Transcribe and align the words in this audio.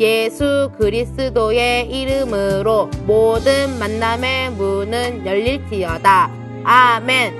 예수 0.00 0.72
그리스도의 0.76 1.88
이름으로 1.88 2.90
모든 3.06 3.78
만남의 3.78 4.50
문은 4.50 5.24
열릴지어다. 5.24 6.30
아멘. 6.64 7.34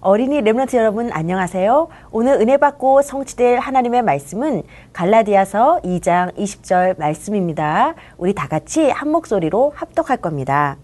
어린이 0.00 0.40
렘런트 0.40 0.74
여러분 0.74 1.12
안녕하세요. 1.12 1.88
오늘 2.10 2.40
은혜 2.40 2.56
받고 2.56 3.02
성취될 3.02 3.58
하나님의 3.58 4.02
말씀은 4.02 4.64
갈라디아서 4.92 5.80
2장 5.84 6.36
20절 6.36 6.98
말씀입니다. 6.98 7.94
우리 8.18 8.34
다 8.34 8.48
같이 8.48 8.90
한 8.90 9.10
목소리로 9.10 9.72
합독할 9.76 10.16
겁니다. 10.16 10.76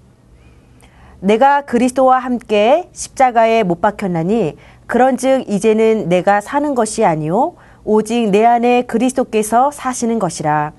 내가 1.19 1.63
그리스도와 1.63 2.21
함께 2.21 2.89
십자가에 2.93 3.65
못 3.65 3.81
박혔나니 3.81 4.57
그런즉 4.87 5.51
이제는 5.51 6.09
내가 6.09 6.41
사는 6.41 6.75
것이 6.75 7.05
아니요 7.05 7.57
오직 7.85 8.31
내 8.31 8.45
안에 8.45 8.83
그리스도께서 8.83 9.71
사시는 9.71 10.19
것이라. 10.19 10.73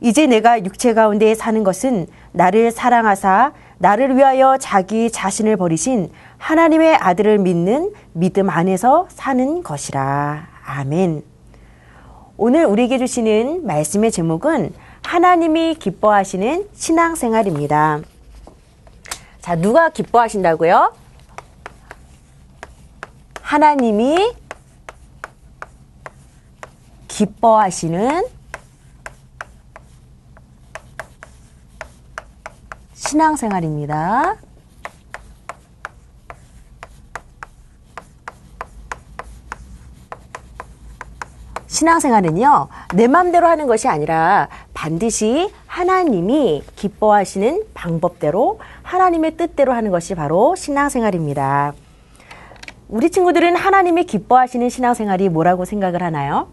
이제 0.00 0.26
내가 0.26 0.64
육체 0.64 0.94
가운데 0.94 1.34
사는 1.34 1.62
것은 1.62 2.06
나를 2.32 2.70
사랑하사 2.70 3.52
나를 3.78 4.16
위하여 4.16 4.56
자기 4.58 5.10
자신을 5.10 5.56
버리신 5.56 6.10
하나님의 6.38 6.96
아들을 6.96 7.38
믿는 7.38 7.92
믿음 8.12 8.50
안에서 8.50 9.06
사는 9.08 9.62
것이라. 9.62 10.48
아멘. 10.64 11.22
오늘 12.36 12.64
우리에게 12.64 12.98
주시는 12.98 13.66
말씀의 13.66 14.10
제목은 14.10 14.72
하나님이 15.02 15.74
기뻐하시는 15.74 16.68
신앙생활입니다. 16.74 18.00
자, 19.40 19.56
누가 19.56 19.88
기뻐하신다고요? 19.88 20.92
하나님이 23.40 24.32
기뻐하시는 27.20 28.24
신앙생활입니다. 32.94 34.36
신앙생활은요, 41.66 42.68
내 42.94 43.06
마음대로 43.06 43.48
하는 43.48 43.66
것이 43.66 43.86
아니라 43.86 44.48
반드시 44.72 45.52
하나님이 45.66 46.62
기뻐하시는 46.76 47.64
방법대로 47.74 48.60
하나님의 48.82 49.36
뜻대로 49.36 49.74
하는 49.74 49.90
것이 49.90 50.14
바로 50.14 50.56
신앙생활입니다. 50.56 51.74
우리 52.88 53.10
친구들은 53.10 53.56
하나님이 53.56 54.04
기뻐하시는 54.04 54.70
신앙생활이 54.70 55.28
뭐라고 55.28 55.66
생각을 55.66 56.02
하나요? 56.02 56.48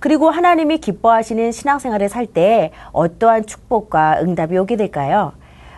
그리고 0.00 0.30
하나님이 0.30 0.78
기뻐하시는 0.78 1.52
신앙생활을 1.52 2.08
살 2.08 2.28
때 2.28 2.72
어떠한 2.92 3.46
축복과 3.46 4.18
응답이 4.20 4.56
오게 4.58 4.76
될까요? 4.76 5.32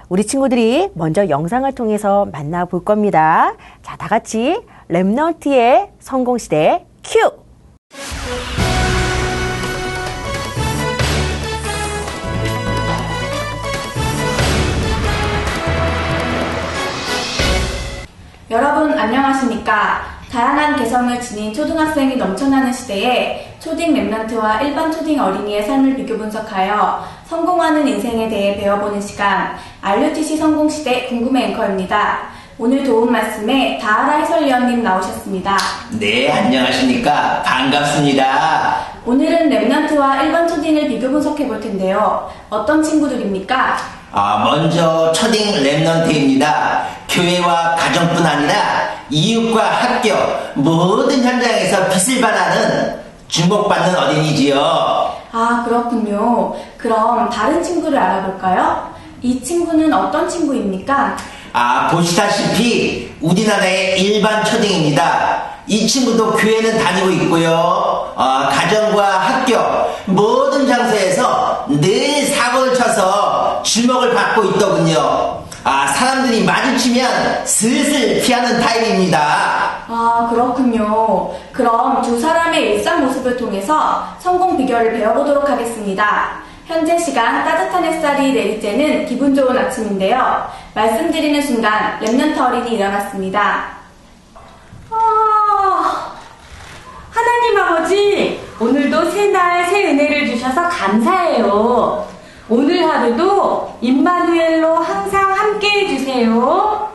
우리 0.08 0.26
친구들이 0.26 0.90
먼저 0.94 1.28
영상을 1.28 1.70
통해서 1.76 2.26
만나볼 2.32 2.84
겁니다. 2.84 3.54
자, 3.82 3.96
다 3.96 4.08
같이 4.08 4.60
랩넌트의 4.88 5.90
성공시대 6.00 6.84
큐! 7.04 7.30
여러분 18.50 18.98
안녕하십니까? 18.98 20.19
다양한 20.30 20.76
개성을 20.76 21.20
지닌 21.20 21.52
초등학생이 21.52 22.14
넘쳐나는 22.16 22.72
시대에 22.72 23.52
초딩 23.58 23.94
랩런트와 23.94 24.62
일반 24.62 24.92
초딩 24.92 25.20
어린이의 25.20 25.64
삶을 25.64 25.96
비교 25.96 26.16
분석하여 26.16 27.04
성공하는 27.26 27.88
인생에 27.88 28.28
대해 28.28 28.56
배워보는 28.56 29.00
시간 29.00 29.56
RUTC 29.82 30.36
성공시대 30.36 31.06
궁금해 31.06 31.46
앵커입니다. 31.46 32.28
오늘 32.58 32.84
도움 32.84 33.10
말씀에 33.10 33.78
다하라 33.78 34.18
해설위원님 34.18 34.84
나오셨습니다. 34.84 35.56
네, 35.98 36.30
안녕하십니까. 36.30 37.42
반갑습니다. 37.42 38.76
오늘은 39.06 39.50
랩런트와 39.50 40.22
일반 40.24 40.46
초딩을 40.46 40.88
비교 40.88 41.10
분석해 41.10 41.48
볼 41.48 41.60
텐데요. 41.60 42.30
어떤 42.50 42.80
친구들입니까? 42.82 43.78
아, 44.12 44.44
먼저 44.44 45.10
초딩 45.12 45.64
랩넌트입니다. 45.64 46.82
교회와 47.08 47.74
가정뿐 47.76 48.24
아니라 48.24 48.99
이웃과 49.10 49.62
학교 49.64 50.14
모든 50.54 51.22
현장에서 51.22 51.88
빛을 51.88 52.20
발하는 52.20 53.00
주목받는 53.28 53.96
어린이지요. 53.96 55.10
아, 55.32 55.64
그렇군요. 55.64 56.54
그럼 56.76 57.30
다른 57.30 57.62
친구를 57.62 57.96
알아볼까요? 57.98 58.90
이 59.22 59.42
친구는 59.42 59.92
어떤 59.92 60.28
친구입니까? 60.28 61.16
아, 61.52 61.88
보시다시피 61.88 63.12
우리나라의 63.20 64.00
일반 64.00 64.44
초딩입니다. 64.44 65.50
이 65.66 65.86
친구도 65.86 66.32
교회는 66.32 66.78
다니고 66.82 67.10
있고요. 67.10 67.50
어, 68.16 68.48
가정과 68.50 69.18
학교 69.20 69.56
모든 70.06 70.66
장소에서 70.66 71.66
늘 71.68 72.26
사고를 72.26 72.74
쳐서 72.74 73.62
주목을 73.62 74.14
받고 74.14 74.44
있더군요. 74.44 75.40
아, 75.62 75.86
사람들이 75.88 76.44
마주치면 76.44 77.44
슬슬 77.44 78.22
피하는 78.22 78.60
타입입니다. 78.60 79.84
아, 79.88 80.28
그렇군요. 80.30 81.34
그럼 81.52 82.00
두 82.02 82.18
사람의 82.18 82.76
일상 82.76 83.04
모습을 83.04 83.36
통해서 83.36 84.06
성공 84.18 84.56
비결을 84.56 84.92
배워보도록 84.94 85.48
하겠습니다. 85.50 86.40
현재 86.66 86.96
시간 86.98 87.44
따뜻한 87.44 87.84
햇살이 87.84 88.32
내릴 88.32 88.60
때는 88.60 89.04
기분 89.06 89.34
좋은 89.34 89.58
아침인데요. 89.58 90.48
말씀드리는 90.74 91.42
순간 91.42 91.98
랩런트 92.00 92.38
어린이 92.40 92.76
일어났습니다. 92.76 93.80
아, 94.90 96.12
하나님 97.10 97.58
아버지, 97.58 98.40
오늘도 98.58 99.10
새날 99.10 99.66
새 99.66 99.90
은혜를 99.90 100.28
주셔서 100.28 100.68
감사해요. 100.68 102.09
오늘 102.52 102.82
하루도 102.84 103.78
임마누엘로 103.80 104.74
항상 104.74 105.32
함께 105.32 105.86
해주세요. 105.86 106.90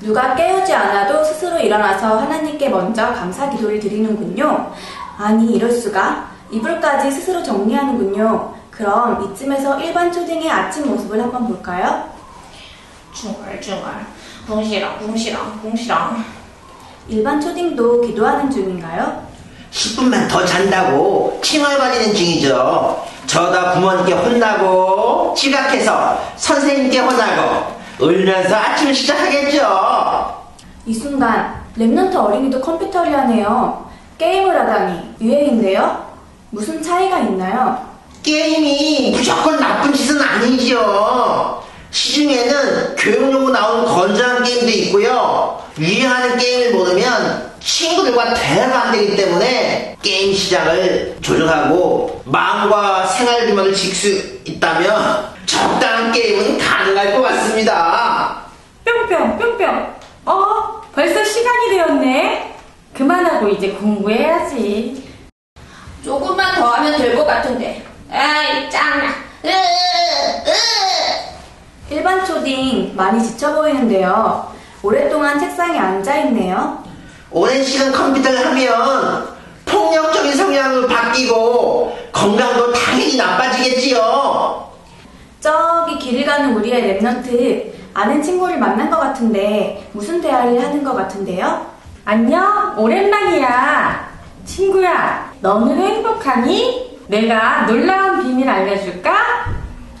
누가 0.00 0.34
깨우지 0.34 0.72
않아도 0.72 1.22
스스로 1.22 1.58
일어나서 1.58 2.20
하나님께 2.20 2.70
먼저 2.70 3.12
감사 3.12 3.50
기도를 3.50 3.78
드리는군요. 3.78 4.72
아니, 5.18 5.52
이럴 5.52 5.70
수가. 5.70 6.30
이불까지 6.50 7.10
스스로 7.10 7.42
정리하는군요. 7.42 8.54
그럼 8.70 9.34
이쯤에서 9.34 9.80
일반 9.80 10.10
초딩의 10.10 10.50
아침 10.50 10.86
모습을 10.86 11.22
한번 11.22 11.46
볼까요? 11.46 12.08
중얼중얼 13.12 13.82
궁시렁 14.46 14.98
궁시렁 14.98 15.60
궁시렁 15.60 16.24
일반 17.08 17.40
초딩도 17.40 18.00
기도하는 18.02 18.50
중인가요? 18.50 19.26
10분만 19.72 20.28
더 20.30 20.44
잔다고 20.46 21.38
칭얼거리는 21.42 22.14
중이죠. 22.14 23.15
저러다 23.26 23.72
부모님께 23.74 24.12
혼나고 24.12 25.34
지각해서 25.36 26.18
선생님께 26.36 26.98
혼나고 27.00 27.76
울면서 28.00 28.54
아침을 28.56 28.94
시작하겠죠. 28.94 30.46
이 30.86 30.94
순간 30.94 31.62
remnant 31.78 32.14
어린이도 32.14 32.60
컴퓨터를 32.60 33.16
하네요. 33.18 33.86
게임을 34.18 34.58
하다니 34.58 35.16
유행인데요? 35.20 36.06
무슨 36.50 36.82
차이가 36.82 37.18
있나요? 37.18 37.84
게임이 38.22 39.12
무조건 39.16 39.58
나쁜 39.58 39.92
짓은 39.92 40.20
아니죠. 40.20 41.62
시중에는 41.90 42.96
교육용으로 42.96 43.50
나오는 43.50 43.84
건전한 43.84 44.42
게임도 44.42 44.68
있고요. 44.68 45.60
유행하는 45.78 46.36
게임을 46.36 46.78
모르면 46.78 47.52
친구들과 47.66 48.32
대화가 48.34 48.82
안 48.84 48.92
되기 48.92 49.16
때문에 49.16 49.96
게임 50.00 50.32
시장을 50.32 51.16
조절하고 51.20 52.22
마음과 52.24 53.06
생활 53.08 53.46
규모를 53.46 53.74
지킬 53.74 53.94
수 53.94 54.08
있다면 54.44 55.34
적당한 55.46 56.12
게임은 56.12 56.58
가능할 56.58 57.12
것 57.12 57.22
같습니다. 57.22 58.42
뿅뿅 58.84 59.36
뿅뿅. 59.38 59.94
어? 60.26 60.80
벌써 60.94 61.24
시간이 61.24 61.70
되었네. 61.70 62.54
그만하고 62.94 63.48
이제 63.48 63.70
공부해야지. 63.70 65.04
조금만 66.04 66.54
더 66.54 66.68
하면 66.68 66.96
될 66.98 67.16
것 67.16 67.26
같은데 67.26 67.84
아이 68.12 68.70
짱나 68.70 69.06
으, 69.44 69.48
으. 69.48 70.52
일반 71.90 72.24
초딩 72.24 72.94
많이 72.94 73.20
지쳐 73.24 73.52
보이는데요. 73.56 74.54
오랫동안 74.84 75.38
책상에 75.40 75.76
앉아 75.76 76.16
있네요. 76.26 76.85
오랜 77.30 77.62
시간 77.64 77.92
컴퓨터를 77.92 78.46
하면 78.46 79.28
폭력적인 79.64 80.32
성향으로 80.34 80.86
바뀌고 80.86 81.96
건강도 82.12 82.72
당연히 82.72 83.16
나빠지겠지요. 83.16 84.70
저기 85.40 85.98
길을 85.98 86.24
가는 86.24 86.54
우리의 86.56 86.98
remnant 87.00 87.72
아는 87.94 88.22
친구를 88.22 88.58
만난 88.58 88.90
것 88.90 88.98
같은데 88.98 89.88
무슨 89.92 90.20
대화를 90.20 90.62
하는 90.62 90.84
것 90.84 90.94
같은데요? 90.94 91.66
안녕, 92.04 92.74
오랜만이야. 92.78 94.08
친구야, 94.44 95.32
너는 95.40 95.76
행복하니? 95.78 96.98
내가 97.08 97.66
놀라운 97.66 98.22
비밀 98.22 98.48
알려줄까? 98.48 99.12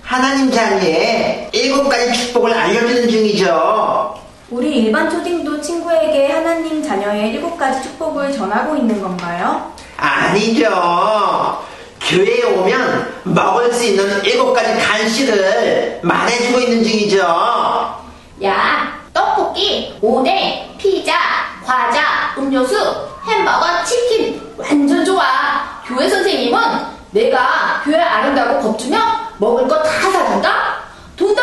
하나님 0.02 0.50
자리에 0.50 1.50
일곱 1.52 1.88
가지 1.88 2.12
축복을 2.12 2.52
알려주는 2.54 3.08
중이죠. 3.08 4.14
우리 4.50 4.76
일반 4.84 5.10
초딩도 5.10 5.60
친구에게 5.60 6.30
하나님 6.32 6.82
자녀의 6.82 7.30
일곱 7.30 7.56
가지 7.56 7.82
축복을 7.82 8.32
전하고 8.32 8.76
있는 8.76 9.00
건가요? 9.02 9.72
아니죠. 9.96 11.64
교회에 12.00 12.44
오면 12.56 13.22
먹을 13.24 13.72
수 13.72 13.84
있는 13.84 14.24
일곱 14.24 14.52
가지 14.52 14.78
간식을 14.80 16.00
말해주고 16.02 16.60
있는 16.60 16.84
중이죠. 16.84 17.18
야 18.44 19.00
떡볶이 19.12 19.96
오뎅 20.00 20.74
피자 20.78 21.14
과자 21.64 22.32
음료수 22.38 22.76
햄버거 23.26 23.82
치킨 23.84 24.40
완전 24.56 25.04
좋아 25.04 25.24
교회 25.84 26.08
선생님은 26.08 26.60
내가 27.10 27.80
교회 27.84 27.98
아른다고 28.00 28.60
겁주면 28.60 29.00
먹을 29.38 29.66
거 29.66 29.82
다 29.82 29.90
사준다 29.90 30.76
돈줘 31.16 31.42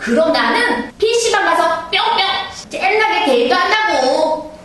그럼 0.00 0.32
나는 0.32 0.90
PC방 0.96 1.44
가서 1.44 1.90
뿅뿅 1.90 2.70
젤나게 2.70 3.24
게임도 3.26 3.54
한다고 3.54 4.58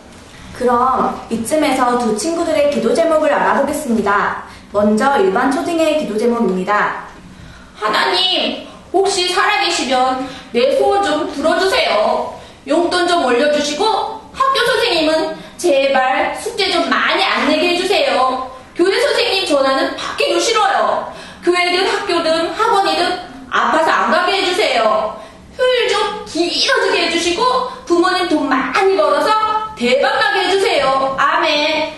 그럼 0.54 1.26
이쯤에서 1.28 1.98
두 1.98 2.16
친구들의 2.16 2.70
기도 2.70 2.94
제목을 2.94 3.30
알아보겠습니다. 3.30 4.44
먼저 4.72 5.18
일반 5.18 5.52
초딩의 5.52 5.98
기도 5.98 6.16
제목입니다. 6.16 7.04
하나님, 7.74 8.66
혹시 8.90 9.28
살아계시면 9.28 10.26
내 10.52 10.78
소원 10.78 11.02
좀 11.02 11.30
들어주세요. 11.34 12.40
용돈 12.66 13.06
좀 13.06 13.26
올려주시고 13.26 13.84
학교 14.32 14.66
선생님은 14.66 15.36
제발 15.58 16.34
숙제 16.40 16.70
좀 16.70 16.88
많이 16.88 17.22
안 17.22 17.46
내게 17.48 17.74
해주세요. 17.74 18.50
교회 18.74 18.98
선생님 18.98 19.44
전화는 19.46 19.96
받기도 19.96 20.40
싫어요. 20.40 21.12
교회든 21.44 21.86
학교든 21.86 22.50
학원이든 22.54 23.35
아파서 23.50 23.90
안 23.90 24.10
가게 24.10 24.42
해주세요. 24.42 25.16
휴일 25.56 25.88
좀 25.88 26.24
길어지게 26.26 27.06
해주시고 27.06 27.42
부모님 27.86 28.28
돈 28.28 28.48
많이 28.48 28.96
벌어서 28.96 29.30
대박 29.76 30.18
나게 30.18 30.46
해주세요. 30.46 31.16
아멘. 31.18 31.92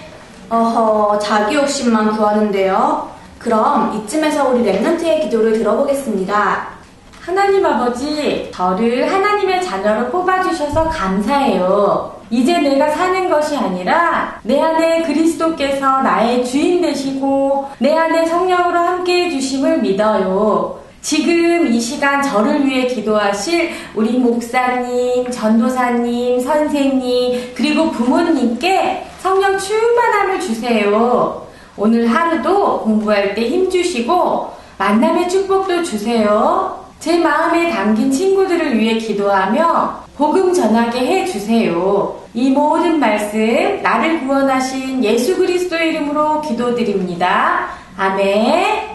어허, 0.51 1.19
자기 1.19 1.57
욕심만 1.57 2.17
구하는데요. 2.17 3.11
그럼 3.39 3.93
이쯤에서 3.95 4.49
우리 4.49 4.65
랩넌트의 4.65 5.23
기도를 5.23 5.53
들어보겠습니다. 5.55 6.79
하나님 7.21 7.65
아버지, 7.67 8.51
저를 8.55 9.13
하나님의 9.13 9.63
자녀로 9.63 10.09
뽑아주셔서 10.11 10.89
감사해요. 10.89 12.19
이제 12.31 12.59
내가 12.59 12.91
사는 12.91 13.29
것이 13.31 13.57
아니라 13.57 14.39
내 14.43 14.61
안에 14.61 15.03
그리스도께서 15.03 16.03
나의 16.03 16.45
주인 16.45 16.81
되시고 16.81 17.71
내 17.79 17.97
안에 17.97 18.27
성령으로 18.27 18.79
함께 18.79 19.27
해주심을 19.27 19.79
믿어요. 19.79 20.79
지금 21.09 21.67
이 21.69 21.81
시간 21.81 22.21
저를 22.21 22.67
위해 22.67 22.87
기도하실 22.87 23.71
우리 23.95 24.19
목사님, 24.19 25.31
전도사님, 25.31 26.39
선생님, 26.39 27.55
그리고 27.55 27.91
부모님께 27.91 29.07
성령 29.19 29.57
충만함을 29.57 30.39
주세요. 30.39 31.47
오늘 31.79 32.07
하루도 32.09 32.83
공부할 32.83 33.35
때 33.35 33.49
힘주시고 33.49 34.53
만남의 34.77 35.31
축복도 35.31 35.83
주세요. 35.83 36.79
제 37.01 37.17
마음에 37.17 37.71
담긴 37.71 38.13
친구들을 38.13 38.79
위해 38.79 38.99
기도하며 38.99 40.05
복음 40.15 40.53
전하게 40.53 40.99
해 40.99 41.25
주세요. 41.25 42.21
이 42.35 42.51
모든 42.51 43.01
말씀 43.01 43.81
나를 43.83 44.27
구원하신 44.27 45.03
예수 45.03 45.39
그리스도의 45.39 45.89
이름으로 45.89 46.43
기도드립니다. 46.43 47.69
아멘. 47.97 48.88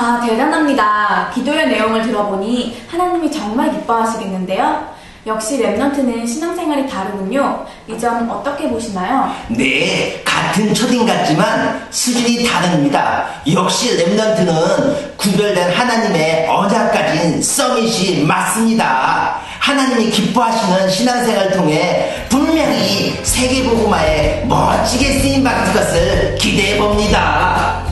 아, 0.00 0.20
대단합니다. 0.24 1.30
기도의 1.34 1.68
내용을 1.68 2.02
들어보니 2.02 2.82
하나님이 2.88 3.30
정말 3.32 3.72
기뻐하시겠는데요. 3.72 4.96
역시 5.26 5.58
remnant는 5.60 6.26
신앙생활이 6.26 6.88
다르군요. 6.88 7.66
이 7.88 7.98
점 7.98 8.30
어떻게 8.30 8.68
보시나요? 8.68 9.32
네, 9.48 10.22
같은 10.24 10.72
초딩 10.72 11.04
같지만 11.04 11.84
수준이 11.90 12.44
다릅니다. 12.46 13.26
역시 13.52 13.96
remnant는 13.98 15.16
구별된 15.16 15.72
하나님의 15.72 16.46
언약 16.48 16.92
가진 16.92 17.42
summit이 17.42 18.22
맞습니다. 18.24 19.36
하나님이 19.58 20.10
기뻐하시는 20.10 20.88
신앙생활을 20.90 21.52
통해 21.56 22.24
분명히 22.28 23.18
세계복음화에 23.24 24.44
멋지게 24.46 25.18
쓰임받을 25.18 25.72
것을 25.74 26.36
기대해 26.40 26.78
봅니다. 26.78 27.87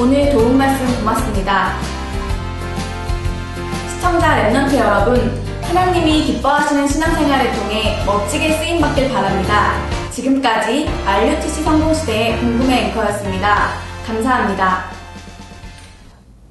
오늘 0.00 0.30
도움 0.30 0.56
말씀 0.56 0.86
고맙습니다. 1.00 1.72
시청자 3.90 4.48
remnant 4.48 4.76
여러분, 4.78 5.18
하나님이 5.62 6.22
기뻐하시는 6.22 6.86
신앙생활을 6.86 7.52
통해 7.52 8.04
멋지게 8.06 8.52
쓰임받길 8.52 9.12
바랍니다. 9.12 9.72
지금까지 10.12 10.88
RUTC 11.04 11.62
성공시대의 11.64 12.38
궁금해 12.38 12.86
앵커였습니다. 12.90 13.70
감사합니다. 14.06 14.84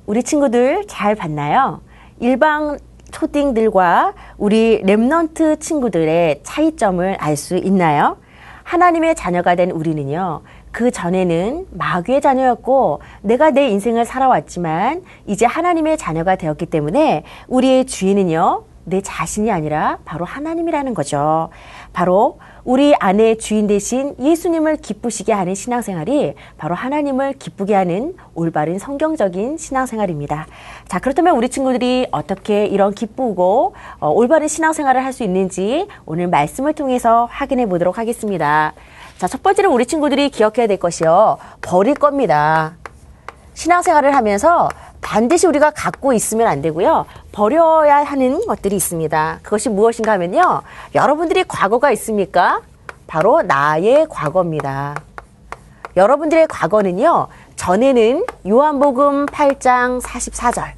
우리 0.05 0.23
친구들 0.23 0.83
잘 0.87 1.15
봤나요? 1.15 1.79
일반 2.19 2.77
초딩들과 3.11 4.13
우리 4.37 4.81
remnant 4.83 5.61
친구들의 5.61 6.41
차이점을 6.43 7.15
알 7.17 7.37
수 7.37 7.55
있나요? 7.55 8.17
하나님의 8.63 9.15
자녀가 9.15 9.55
된 9.55 9.71
우리는요, 9.71 10.41
그 10.77 10.91
전에는 10.91 11.65
마귀의 11.71 12.21
자녀였고, 12.21 13.01
내가 13.23 13.49
내 13.49 13.67
인생을 13.67 14.05
살아왔지만, 14.05 15.01
이제 15.25 15.43
하나님의 15.43 15.97
자녀가 15.97 16.35
되었기 16.35 16.67
때문에, 16.67 17.23
우리의 17.47 17.85
주인은요, 17.85 18.61
내 18.83 19.01
자신이 19.01 19.49
아니라 19.51 19.97
바로 20.05 20.23
하나님이라는 20.23 20.93
거죠. 20.93 21.49
바로 21.93 22.37
우리 22.63 22.93
안에 22.99 23.37
주인 23.37 23.65
대신 23.65 24.13
예수님을 24.19 24.77
기쁘시게 24.77 25.33
하는 25.33 25.55
신앙생활이 25.55 26.35
바로 26.57 26.75
하나님을 26.75 27.33
기쁘게 27.33 27.73
하는 27.73 28.15
올바른 28.35 28.77
성경적인 28.77 29.57
신앙생활입니다. 29.57 30.45
자, 30.87 30.99
그렇다면 30.99 31.35
우리 31.35 31.49
친구들이 31.49 32.07
어떻게 32.11 32.67
이런 32.67 32.93
기쁘고 32.93 33.73
어, 33.99 34.09
올바른 34.09 34.47
신앙생활을 34.47 35.03
할 35.03 35.11
수 35.11 35.23
있는지 35.23 35.87
오늘 36.05 36.27
말씀을 36.27 36.73
통해서 36.73 37.27
확인해 37.31 37.65
보도록 37.65 37.97
하겠습니다. 37.97 38.73
자, 39.17 39.27
첫 39.27 39.41
번째로 39.41 39.73
우리 39.73 39.85
친구들이 39.85 40.29
기억해야 40.29 40.67
될 40.67 40.77
것이요. 40.77 41.37
버릴 41.61 41.95
겁니다. 41.95 42.75
신앙생활을 43.55 44.15
하면서 44.15 44.69
반드시 45.01 45.47
우리가 45.47 45.71
갖고 45.71 46.13
있으면 46.13 46.47
안 46.47 46.61
되고요. 46.61 47.05
버려야 47.31 48.03
하는 48.03 48.45
것들이 48.45 48.75
있습니다. 48.75 49.39
그것이 49.41 49.69
무엇인가 49.69 50.11
하면요. 50.11 50.61
여러분들이 50.93 51.43
과거가 51.45 51.91
있습니까? 51.93 52.61
바로 53.07 53.41
나의 53.41 54.05
과거입니다. 54.07 54.95
여러분들의 55.95 56.47
과거는요. 56.47 57.27
전에는 57.55 58.23
요한복음 58.47 59.25
8장 59.25 59.99
44절 59.99 60.73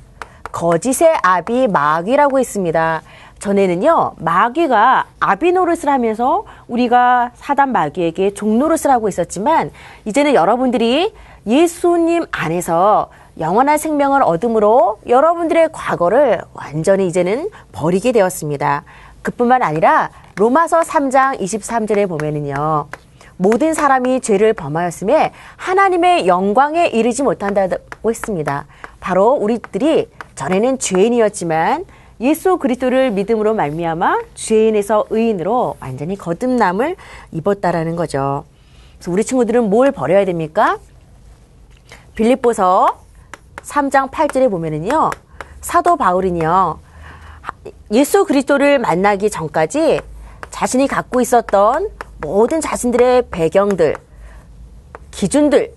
거짓의 0.51 1.17
아비 1.21 1.67
마귀라고 1.67 2.39
했습니다. 2.39 3.01
전에는요, 3.39 4.13
마귀가 4.17 5.05
아비 5.19 5.51
노릇을 5.53 5.89
하면서 5.89 6.43
우리가 6.67 7.31
사단 7.35 7.71
마귀에게 7.71 8.33
종 8.33 8.59
노릇을 8.59 8.91
하고 8.91 9.07
있었지만, 9.07 9.71
이제는 10.05 10.33
여러분들이 10.33 11.13
예수님 11.47 12.25
안에서 12.31 13.09
영원한 13.39 13.77
생명을 13.77 14.21
얻음으로 14.21 14.99
여러분들의 15.07 15.69
과거를 15.71 16.41
완전히 16.53 17.07
이제는 17.07 17.49
버리게 17.71 18.11
되었습니다. 18.11 18.83
그뿐만 19.21 19.63
아니라 19.63 20.09
로마서 20.35 20.81
3장 20.81 21.39
23절에 21.39 22.09
보면은요, 22.09 22.87
모든 23.37 23.73
사람이 23.73 24.19
죄를 24.19 24.51
범하였음에 24.51 25.31
하나님의 25.55 26.27
영광에 26.27 26.87
이르지 26.87 27.23
못한다고 27.23 28.09
했습니다. 28.09 28.65
바로 28.99 29.31
우리들이 29.31 30.09
전에는 30.35 30.79
죄인이었지만 30.79 31.85
예수 32.21 32.57
그리스도를 32.57 33.11
믿음으로 33.11 33.53
말미암아 33.53 34.21
죄인에서 34.35 35.05
의인으로 35.09 35.77
완전히 35.79 36.17
거듭남을 36.17 36.95
입었다라는 37.31 37.95
거죠. 37.95 38.43
그래서 38.97 39.11
우리 39.11 39.23
친구들은 39.23 39.69
뭘 39.69 39.91
버려야 39.91 40.25
됩니까? 40.25 40.77
빌립보서 42.15 42.99
3장 43.63 44.11
8절에 44.11 44.51
보면은요. 44.51 45.11
사도 45.61 45.95
바울은요. 45.95 46.79
예수 47.91 48.25
그리스도를 48.25 48.79
만나기 48.79 49.29
전까지 49.29 50.01
자신이 50.49 50.87
갖고 50.87 51.21
있었던 51.21 51.89
모든 52.19 52.59
자신들의 52.59 53.29
배경들, 53.31 53.95
기준들, 55.11 55.73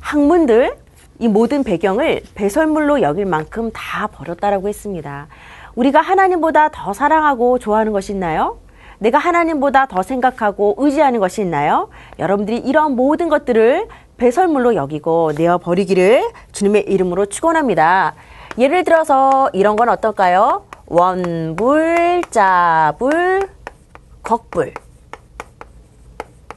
학문들, 0.00 0.76
이 1.18 1.28
모든 1.28 1.62
배경을 1.62 2.22
배설물로 2.34 3.02
여길 3.02 3.26
만큼 3.26 3.70
다 3.72 4.06
버렸다라고 4.08 4.68
했습니다. 4.68 5.28
우리가 5.74 6.00
하나님보다 6.00 6.70
더 6.70 6.92
사랑하고 6.92 7.58
좋아하는 7.58 7.92
것이 7.92 8.12
있나요? 8.12 8.58
내가 8.98 9.18
하나님보다 9.18 9.86
더 9.86 10.02
생각하고 10.02 10.76
의지하는 10.78 11.18
것이 11.18 11.40
있나요? 11.40 11.88
여러분들이 12.18 12.58
이런 12.58 12.94
모든 12.94 13.28
것들을 13.28 13.88
배설물로 14.16 14.74
여기고 14.76 15.32
내어 15.36 15.58
버리기를 15.58 16.30
주님의 16.52 16.82
이름으로 16.82 17.26
축원합니다. 17.26 18.14
예를 18.58 18.84
들어서 18.84 19.50
이런 19.52 19.76
건 19.76 19.88
어떨까요? 19.88 20.66
원불, 20.86 22.22
짜불, 22.30 23.48
걱불. 24.22 24.74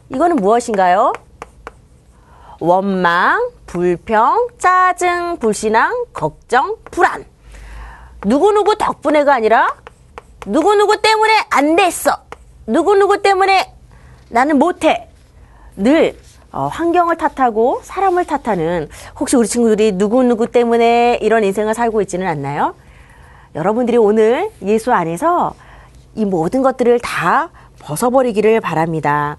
이거는 0.10 0.36
무엇인가요? 0.36 1.14
원망, 2.60 3.50
불평, 3.66 4.48
짜증, 4.58 5.38
불신앙, 5.38 6.06
걱정, 6.14 6.76
불안. 6.92 7.26
누구누구 8.26 8.78
덕분에가 8.78 9.34
아니라 9.34 9.76
누구누구 10.46 11.02
때문에 11.02 11.32
안 11.50 11.76
됐어. 11.76 12.12
누구누구 12.68 13.22
때문에 13.22 13.74
나는 14.30 14.58
못해. 14.58 15.10
늘 15.76 16.18
어, 16.52 16.68
환경을 16.68 17.18
탓하고 17.18 17.82
사람을 17.84 18.26
탓하는 18.26 18.88
혹시 19.20 19.36
우리 19.36 19.48
친구들이 19.48 19.92
누구누구 19.94 20.48
때문에 20.48 21.20
이런 21.22 21.44
인생을 21.44 21.74
살고 21.74 22.02
있지는 22.02 22.28
않나요? 22.28 22.76
여러분들이 23.56 23.98
오늘 23.98 24.50
예수 24.64 24.94
안에서 24.94 25.54
이 26.16 26.24
모든 26.24 26.62
것들을 26.62 27.00
다 27.02 27.50
벗어버리기를 27.80 28.62
바랍니다. 28.62 29.38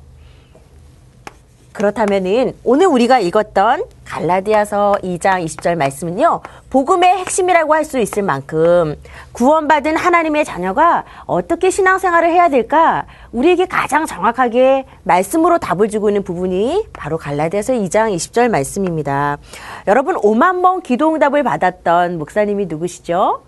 그렇다면은 1.72 2.54
오늘 2.64 2.86
우리가 2.86 3.18
읽었던 3.18 3.84
갈라디아서 4.06 4.96
2장 5.02 5.44
20절 5.44 5.76
말씀은요. 5.76 6.40
복음의 6.70 7.18
핵심이라고 7.18 7.74
할 7.74 7.86
수 7.86 7.98
있을 8.00 8.24
만큼 8.24 8.96
구원받은 9.30 9.96
하나님의 9.96 10.44
자녀가 10.44 11.04
어떻게 11.26 11.70
신앙생활을 11.70 12.30
해야 12.30 12.48
될까? 12.48 13.06
우리에게 13.30 13.66
가장 13.66 14.06
정확하게 14.06 14.86
말씀으로 15.04 15.58
답을 15.58 15.88
주고 15.88 16.10
있는 16.10 16.24
부분이 16.24 16.88
바로 16.92 17.16
갈라디아서 17.16 17.74
2장 17.74 18.12
20절 18.16 18.48
말씀입니다. 18.48 19.38
여러분 19.86 20.16
5만 20.16 20.62
번 20.62 20.82
기도 20.82 21.14
응답을 21.14 21.44
받았던 21.44 22.18
목사님이 22.18 22.66
누구시죠? 22.66 23.42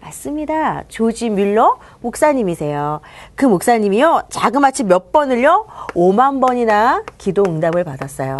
맞습니다. 0.00 0.82
조지 0.88 1.30
뮬러 1.30 1.78
목사님이세요. 2.00 3.00
그 3.34 3.44
목사님이요, 3.46 4.22
자그마치 4.30 4.84
몇 4.84 5.12
번을요? 5.12 5.66
5만 5.94 6.40
번이나 6.40 7.02
기도 7.18 7.44
응답을 7.46 7.84
받았어요. 7.84 8.36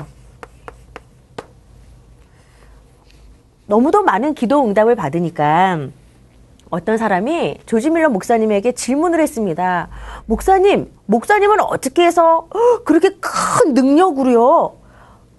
너무도 3.66 4.02
많은 4.02 4.35
기도 4.35 4.64
응답을 4.64 4.94
받으니까 4.94 5.88
어떤 6.70 6.99
사람이 6.99 7.58
조지 7.66 7.90
밀러 7.90 8.08
목사님에게 8.08 8.73
질문을 8.73 9.20
했습니다. 9.20 9.88
목사님, 10.26 10.92
목사님은 11.06 11.61
어떻게 11.61 12.04
해서 12.04 12.49
그렇게 12.85 13.11
큰 13.20 13.75
능력으로요? 13.75 14.76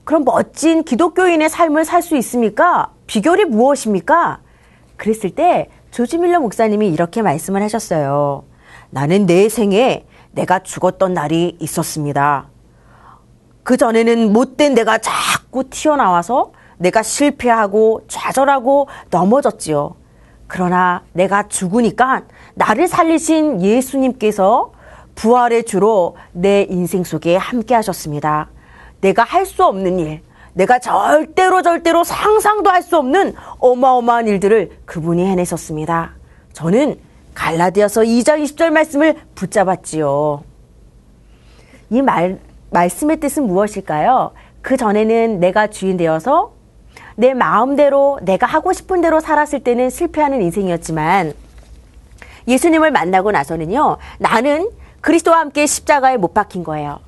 그런 0.04 0.24
멋진 0.24 0.84
기독교인의 0.84 1.50
삶을 1.50 1.84
살 1.84 2.02
수 2.02 2.16
있습니까? 2.18 2.92
비결이 3.08 3.46
무엇입니까? 3.46 4.40
그랬을 4.96 5.32
때 5.32 5.70
조지 5.92 6.18
밀러 6.18 6.40
목사님이 6.40 6.88
이렇게 6.90 7.22
말씀을 7.22 7.62
하셨어요. 7.62 8.44
나는 8.90 9.26
내 9.26 9.50
생에 9.50 10.06
내가 10.32 10.60
죽었던 10.60 11.14
날이 11.14 11.58
있었습니다. 11.60 12.48
그 13.64 13.76
전에는 13.76 14.32
못된 14.32 14.76
내가 14.76 14.98
자꾸 14.98 15.70
튀어나와서 15.70 16.54
내가 16.78 17.04
실패하고 17.04 18.02
좌절하고 18.08 18.88
넘어졌지요. 19.10 19.96
그러나 20.48 21.04
내가 21.14 21.48
죽으니까 21.48 22.24
나를 22.56 22.88
살리신 22.88 23.62
예수님께서 23.62 24.72
부활의 25.16 25.66
주로 25.66 26.16
내 26.32 26.66
인생 26.70 27.04
속에 27.04 27.36
함께 27.36 27.74
하셨습니다. 27.76 28.50
내가 29.02 29.24
할 29.24 29.46
수 29.46 29.64
없는 29.66 30.00
일, 30.00 30.22
내가 30.54 30.80
절대로 30.80 31.62
절대로 31.62 32.04
상상도 32.04 32.70
할 32.70 32.82
수 32.82 32.98
없는 32.98 33.34
어마어마한 33.60 34.28
일들을 34.28 34.80
그분이 34.86 35.26
해내셨습니다. 35.26 36.12
저는 36.54 37.00
갈라디아서 37.34 38.02
2장 38.02 38.44
20절 38.44 38.70
말씀을 38.72 39.16
붙잡았지요. 39.36 40.44
이 41.92 42.02
말, 42.02 42.40
말씀의 42.72 43.20
뜻은 43.20 43.46
무엇일까요? 43.48 44.32
그 44.62 44.78
전에는 44.78 45.40
내가 45.40 45.68
주인 45.68 45.98
되어서 45.98 46.54
내 47.18 47.34
마음대로 47.34 48.20
내가 48.22 48.46
하고 48.46 48.74
싶은 48.74 49.02
대로 49.02 49.20
살았을 49.20 49.62
때는 49.62 49.90
실패하는 49.90 50.40
인생이었지만 50.44 51.34
예수님을 52.48 52.92
만나고 52.92 53.32
나서는요, 53.32 53.98
나는 54.20 54.70
그리스도와 55.02 55.40
함께 55.40 55.66
십자가에 55.66 56.18
못 56.18 56.36
박힌 56.36 56.64
거예요. 56.64 57.00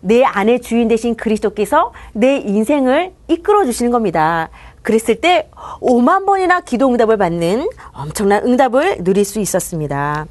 내 0.00 0.24
안에 0.24 0.60
주인 0.60 0.88
되신 0.88 1.14
그리스도께서 1.14 1.92
내 2.14 2.38
인생을 2.38 3.12
이끌어 3.28 3.66
주시는 3.66 3.92
겁니다. 3.92 4.48
그랬을 4.80 5.20
때 5.20 5.50
5만 5.80 6.24
번이나 6.24 6.60
기도 6.62 6.88
응답을 6.88 7.18
받는 7.18 7.68
엄청난 7.92 8.42
응답을 8.46 9.04
누릴 9.04 9.26
수 9.26 9.40
있었습니다. 9.40 10.24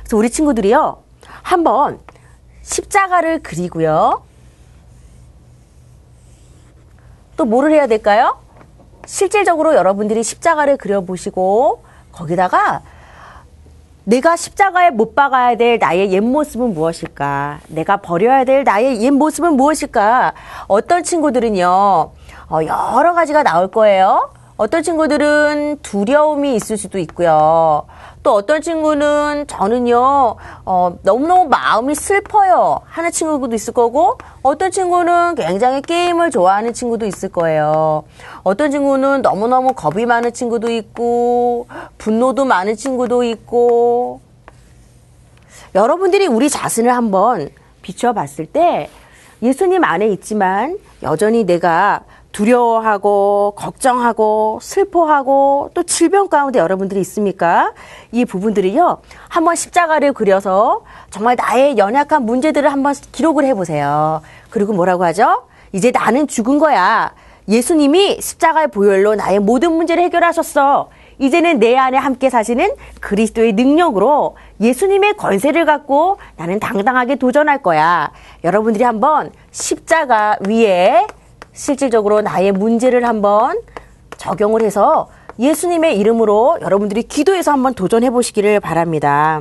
그래서 0.00 0.16
우리 0.18 0.28
친구들이요. 0.28 0.98
한번 1.42 2.00
십자가를 2.60 3.42
그리고요. 3.42 4.22
또 7.38 7.46
뭐를 7.46 7.72
해야 7.72 7.86
될까요? 7.86 8.36
실질적으로 9.08 9.74
여러분들이 9.74 10.22
십자가를 10.22 10.76
그려보시고 10.76 11.82
거기다가 12.12 12.82
내가 14.04 14.36
십자가에 14.36 14.90
못 14.90 15.14
박아야 15.14 15.56
될 15.56 15.78
나의 15.78 16.12
옛 16.12 16.20
모습은 16.20 16.74
무엇일까? 16.74 17.60
내가 17.68 17.96
버려야 17.96 18.44
될 18.44 18.64
나의 18.64 19.00
옛 19.02 19.10
모습은 19.10 19.54
무엇일까? 19.54 20.34
어떤 20.66 21.02
친구들은요, 21.02 21.66
어, 21.66 22.58
여러 22.62 23.14
가지가 23.14 23.42
나올 23.42 23.70
거예요. 23.70 24.30
어떤 24.58 24.82
친구들은 24.82 25.78
두려움이 25.82 26.56
있을 26.56 26.76
수도 26.76 26.98
있고요. 26.98 27.86
또 28.24 28.34
어떤 28.34 28.60
친구는 28.60 29.46
저는요, 29.46 30.34
어, 30.64 30.98
너무너무 31.02 31.48
마음이 31.48 31.94
슬퍼요. 31.94 32.80
하는 32.84 33.12
친구도 33.12 33.54
있을 33.54 33.72
거고, 33.72 34.18
어떤 34.42 34.72
친구는 34.72 35.36
굉장히 35.36 35.80
게임을 35.80 36.32
좋아하는 36.32 36.72
친구도 36.72 37.06
있을 37.06 37.28
거예요. 37.28 38.02
어떤 38.42 38.72
친구는 38.72 39.22
너무너무 39.22 39.74
겁이 39.74 40.06
많은 40.06 40.32
친구도 40.32 40.72
있고, 40.72 41.68
분노도 41.98 42.44
많은 42.44 42.74
친구도 42.74 43.22
있고, 43.22 44.20
여러분들이 45.76 46.26
우리 46.26 46.50
자신을 46.50 46.92
한번 46.92 47.48
비춰봤을 47.82 48.46
때, 48.46 48.90
예수님 49.40 49.84
안에 49.84 50.08
있지만, 50.08 50.78
여전히 51.04 51.44
내가 51.44 52.00
두려워하고 52.32 53.54
걱정하고 53.56 54.58
슬퍼하고 54.62 55.70
또 55.74 55.82
질병 55.82 56.28
가운데 56.28 56.58
여러분들이 56.58 57.00
있습니까? 57.00 57.72
이 58.12 58.24
부분들이요. 58.24 58.98
한번 59.28 59.54
십자가를 59.56 60.12
그려서 60.12 60.82
정말 61.10 61.36
나의 61.36 61.78
연약한 61.78 62.24
문제들을 62.24 62.70
한번 62.70 62.94
기록을 63.12 63.44
해 63.44 63.54
보세요. 63.54 64.22
그리고 64.50 64.72
뭐라고 64.72 65.04
하죠? 65.04 65.44
이제 65.72 65.90
나는 65.90 66.28
죽은 66.28 66.58
거야. 66.58 67.12
예수님이 67.48 68.20
십자가의 68.20 68.68
보혈로 68.68 69.14
나의 69.14 69.38
모든 69.38 69.72
문제를 69.72 70.02
해결하셨어. 70.04 70.90
이제는 71.18 71.58
내 71.58 71.76
안에 71.76 71.96
함께 71.96 72.30
사시는 72.30 72.74
그리스도의 73.00 73.54
능력으로 73.54 74.36
예수님의 74.60 75.16
권세를 75.16 75.64
갖고 75.64 76.18
나는 76.36 76.60
당당하게 76.60 77.16
도전할 77.16 77.62
거야. 77.62 78.12
여러분들이 78.44 78.84
한번 78.84 79.32
십자가 79.50 80.36
위에 80.46 81.06
실질적으로 81.52 82.20
나의 82.20 82.52
문제를 82.52 83.06
한번 83.06 83.60
적용을 84.16 84.62
해서 84.62 85.08
예수님의 85.38 85.98
이름으로 85.98 86.58
여러분들이 86.60 87.04
기도해서 87.04 87.52
한번 87.52 87.74
도전해 87.74 88.10
보시기를 88.10 88.60
바랍니다. 88.60 89.40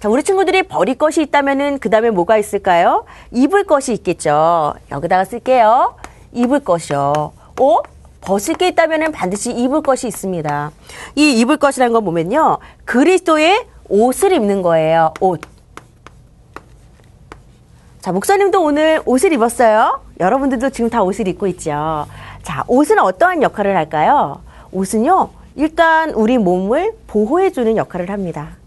자, 0.00 0.08
우리 0.08 0.22
친구들이 0.22 0.64
버릴 0.64 0.96
것이 0.96 1.22
있다면은 1.22 1.78
그 1.78 1.88
다음에 1.90 2.10
뭐가 2.10 2.36
있을까요? 2.36 3.04
입을 3.30 3.64
것이 3.64 3.92
있겠죠. 3.94 4.74
여기다가 4.90 5.24
쓸게요. 5.24 5.94
입을 6.32 6.60
것이요. 6.60 7.32
어? 7.60 7.78
벗을 8.20 8.54
게 8.54 8.68
있다면은 8.68 9.12
반드시 9.12 9.52
입을 9.52 9.82
것이 9.82 10.08
있습니다. 10.08 10.70
이 11.14 11.40
입을 11.40 11.58
것이라는 11.58 11.92
거 11.92 12.00
보면요. 12.00 12.58
그리스도의 12.84 13.66
옷을 13.88 14.32
입는 14.32 14.62
거예요. 14.62 15.12
옷. 15.20 15.40
자, 18.04 18.12
목사님도 18.12 18.62
오늘 18.62 19.00
옷을 19.06 19.32
입었어요. 19.32 20.02
여러분들도 20.20 20.68
지금 20.68 20.90
다 20.90 21.02
옷을 21.02 21.26
입고 21.26 21.46
있죠. 21.46 22.04
자, 22.42 22.62
옷은 22.68 22.98
어떠한 22.98 23.42
역할을 23.42 23.74
할까요? 23.74 24.42
옷은요, 24.72 25.30
일단 25.56 26.10
우리 26.10 26.36
몸을 26.36 26.92
보호해주는 27.06 27.78
역할을 27.78 28.10
합니다. 28.10 28.58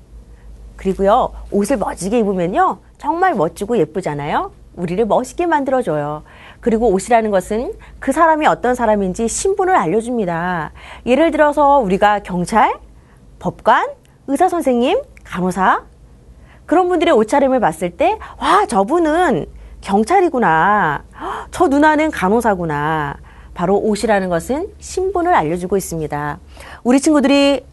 그리고요, 0.76 1.34
옷을 1.52 1.78
멋지게 1.78 2.18
입으면요, 2.18 2.80
정말 2.98 3.36
멋지고 3.36 3.78
예쁘잖아요? 3.78 4.54
우리를 4.76 5.06
멋있게 5.06 5.46
만들어줘요. 5.46 6.24
그리고 6.60 6.90
옷이라는 6.90 7.30
것은 7.30 7.74
그 8.00 8.12
사람이 8.12 8.48
어떤 8.48 8.74
사람인지 8.74 9.28
신분을 9.28 9.76
알려줍니다. 9.76 10.72
예를 11.06 11.30
들어서 11.30 11.78
우리가 11.78 12.22
경찰, 12.22 12.74
법관, 13.38 13.88
의사 14.26 14.50
선생님, 14.50 15.00
간호사, 15.26 15.84
그런 16.68 16.90
분들의 16.90 17.14
옷차림을 17.16 17.60
봤을 17.60 17.90
때, 17.90 18.20
와, 18.38 18.68
저분은 18.68 19.48
경찰이구나. 19.82 21.04
저 21.50 21.68
누나는 21.68 22.12
간호사구나. 22.12 23.16
바로 23.56 23.78
옷이라는 23.78 24.30
것은 24.30 24.68
신분을 24.78 25.34
알려주고 25.34 25.78
있습니다. 25.78 26.38
우리 26.84 27.00
친구들이 27.00 27.66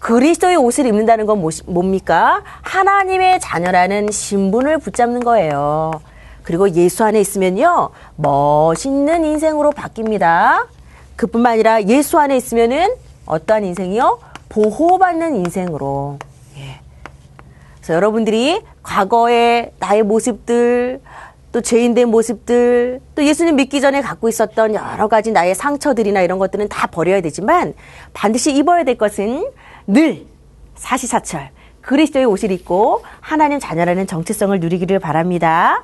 그리스도의 0.00 0.56
옷을 0.56 0.86
입는다는 0.86 1.26
건 1.26 1.42
뭡니까? 1.66 2.42
하나님의 2.62 3.40
자녀라는 3.40 4.10
신분을 4.10 4.78
붙잡는 4.78 5.20
거예요. 5.20 5.92
그리고 6.42 6.70
예수 6.72 7.04
안에 7.04 7.20
있으면요, 7.20 7.90
멋있는 8.16 9.24
인생으로 9.24 9.70
바뀝니다. 9.70 10.66
그뿐만 11.16 11.52
아니라 11.54 11.82
예수 11.84 12.18
안에 12.18 12.36
있으면은 12.36 12.94
어떠한 13.26 13.64
인생이요? 13.64 14.18
보호받는 14.48 15.36
인생으로. 15.36 16.18
예. 17.88 17.92
그래서 17.92 17.94
여러분들이 17.94 18.62
과거의 18.82 19.72
나의 19.78 20.02
모습들, 20.02 21.00
또 21.52 21.62
죄인된 21.62 22.10
모습들, 22.10 23.00
또 23.14 23.24
예수님 23.24 23.56
믿기 23.56 23.80
전에 23.80 24.02
갖고 24.02 24.28
있었던 24.28 24.74
여러 24.74 25.08
가지 25.08 25.32
나의 25.32 25.54
상처들이나 25.54 26.20
이런 26.20 26.38
것들은 26.38 26.68
다 26.68 26.86
버려야 26.86 27.22
되지만 27.22 27.72
반드시 28.12 28.54
입어야 28.54 28.84
될 28.84 28.98
것은 28.98 29.50
늘 29.86 30.26
사시사철 30.76 31.50
그리스도의 31.80 32.26
옷을 32.26 32.52
입고 32.52 33.02
하나님 33.20 33.58
자녀라는 33.58 34.06
정체성을 34.06 34.60
누리기를 34.60 34.98
바랍니다. 34.98 35.82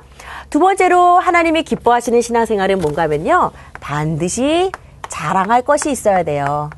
두 0.51 0.59
번째로 0.59 1.17
하나님이 1.17 1.63
기뻐하시는 1.63 2.21
신앙생활은 2.21 2.79
뭔가 2.79 3.01
하면요. 3.03 3.51
반드시 3.81 4.71
자랑할 5.09 5.63
것이 5.63 5.89
있어야 5.89 6.21
돼요. 6.21 6.69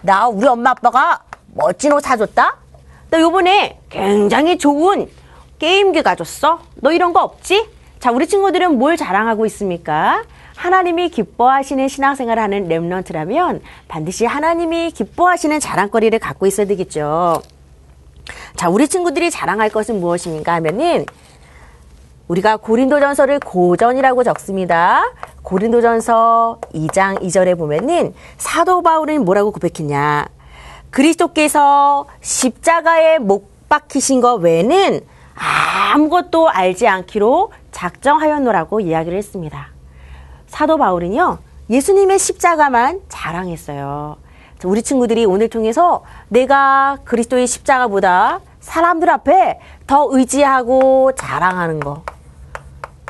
나 0.00 0.28
우리 0.28 0.46
엄마 0.46 0.70
아빠가 0.70 1.20
멋진 1.54 1.92
옷 1.92 2.00
사줬다? 2.00 2.56
너 3.10 3.20
요번에 3.20 3.78
굉장히 3.88 4.58
좋은 4.58 5.08
게임기 5.58 6.02
가졌어? 6.02 6.60
너 6.76 6.92
이런 6.92 7.12
거 7.12 7.22
없지? 7.22 7.68
자, 8.00 8.10
우리 8.10 8.26
친구들은 8.26 8.76
뭘 8.76 8.96
자랑하고 8.96 9.46
있습니까? 9.46 10.24
하나님이 10.56 11.08
기뻐하시는 11.10 11.88
신앙생활을 11.88 12.42
하는 12.42 12.68
랩런트라면 12.68 13.60
반드시 13.88 14.26
하나님이 14.26 14.90
기뻐하시는 14.90 15.58
자랑거리를 15.60 16.18
갖고 16.18 16.46
있어야 16.46 16.66
되겠죠. 16.66 17.42
자, 18.56 18.68
우리 18.68 18.88
친구들이 18.88 19.30
자랑할 19.30 19.70
것은 19.70 20.00
무엇입니까 20.00 20.54
하면은 20.54 21.06
우리가 22.28 22.56
고린도전서를 22.56 23.40
고전이라고 23.40 24.24
적습니다. 24.24 25.12
고린도전서 25.42 26.60
2장 26.74 27.20
2절에 27.20 27.56
보면은 27.58 28.14
사도 28.38 28.82
바울은 28.82 29.24
뭐라고 29.24 29.50
고백했냐? 29.52 30.33
그리스도께서 30.94 32.06
십자가에 32.20 33.18
못 33.18 33.68
박히신 33.68 34.20
것 34.20 34.34
외에는 34.36 35.00
아무것도 35.34 36.48
알지 36.48 36.86
않기로 36.86 37.50
작정하였노라고 37.72 38.78
이야기를 38.78 39.18
했습니다. 39.18 39.70
사도 40.46 40.78
바울은요, 40.78 41.38
예수님의 41.68 42.20
십자가만 42.20 43.00
자랑했어요. 43.08 44.18
우리 44.62 44.82
친구들이 44.82 45.24
오늘 45.24 45.48
통해서 45.48 46.04
내가 46.28 46.98
그리스도의 47.04 47.48
십자가보다 47.48 48.38
사람들 48.60 49.10
앞에 49.10 49.58
더 49.88 50.06
의지하고 50.12 51.10
자랑하는 51.16 51.80
거. 51.80 52.04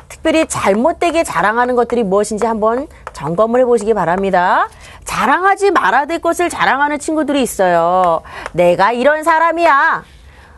특별히 0.09 0.47
잘못되게 0.47 1.23
자랑하는 1.23 1.75
것들이 1.75 2.03
무엇인지 2.03 2.47
한번 2.47 2.87
점검을 3.13 3.61
해보시기 3.61 3.93
바랍니다. 3.93 4.69
자랑하지 5.05 5.71
말아야 5.71 6.05
될 6.05 6.19
것을 6.19 6.49
자랑하는 6.49 6.99
친구들이 6.99 7.41
있어요. 7.41 8.21
내가 8.51 8.91
이런 8.91 9.23
사람이야. 9.23 10.03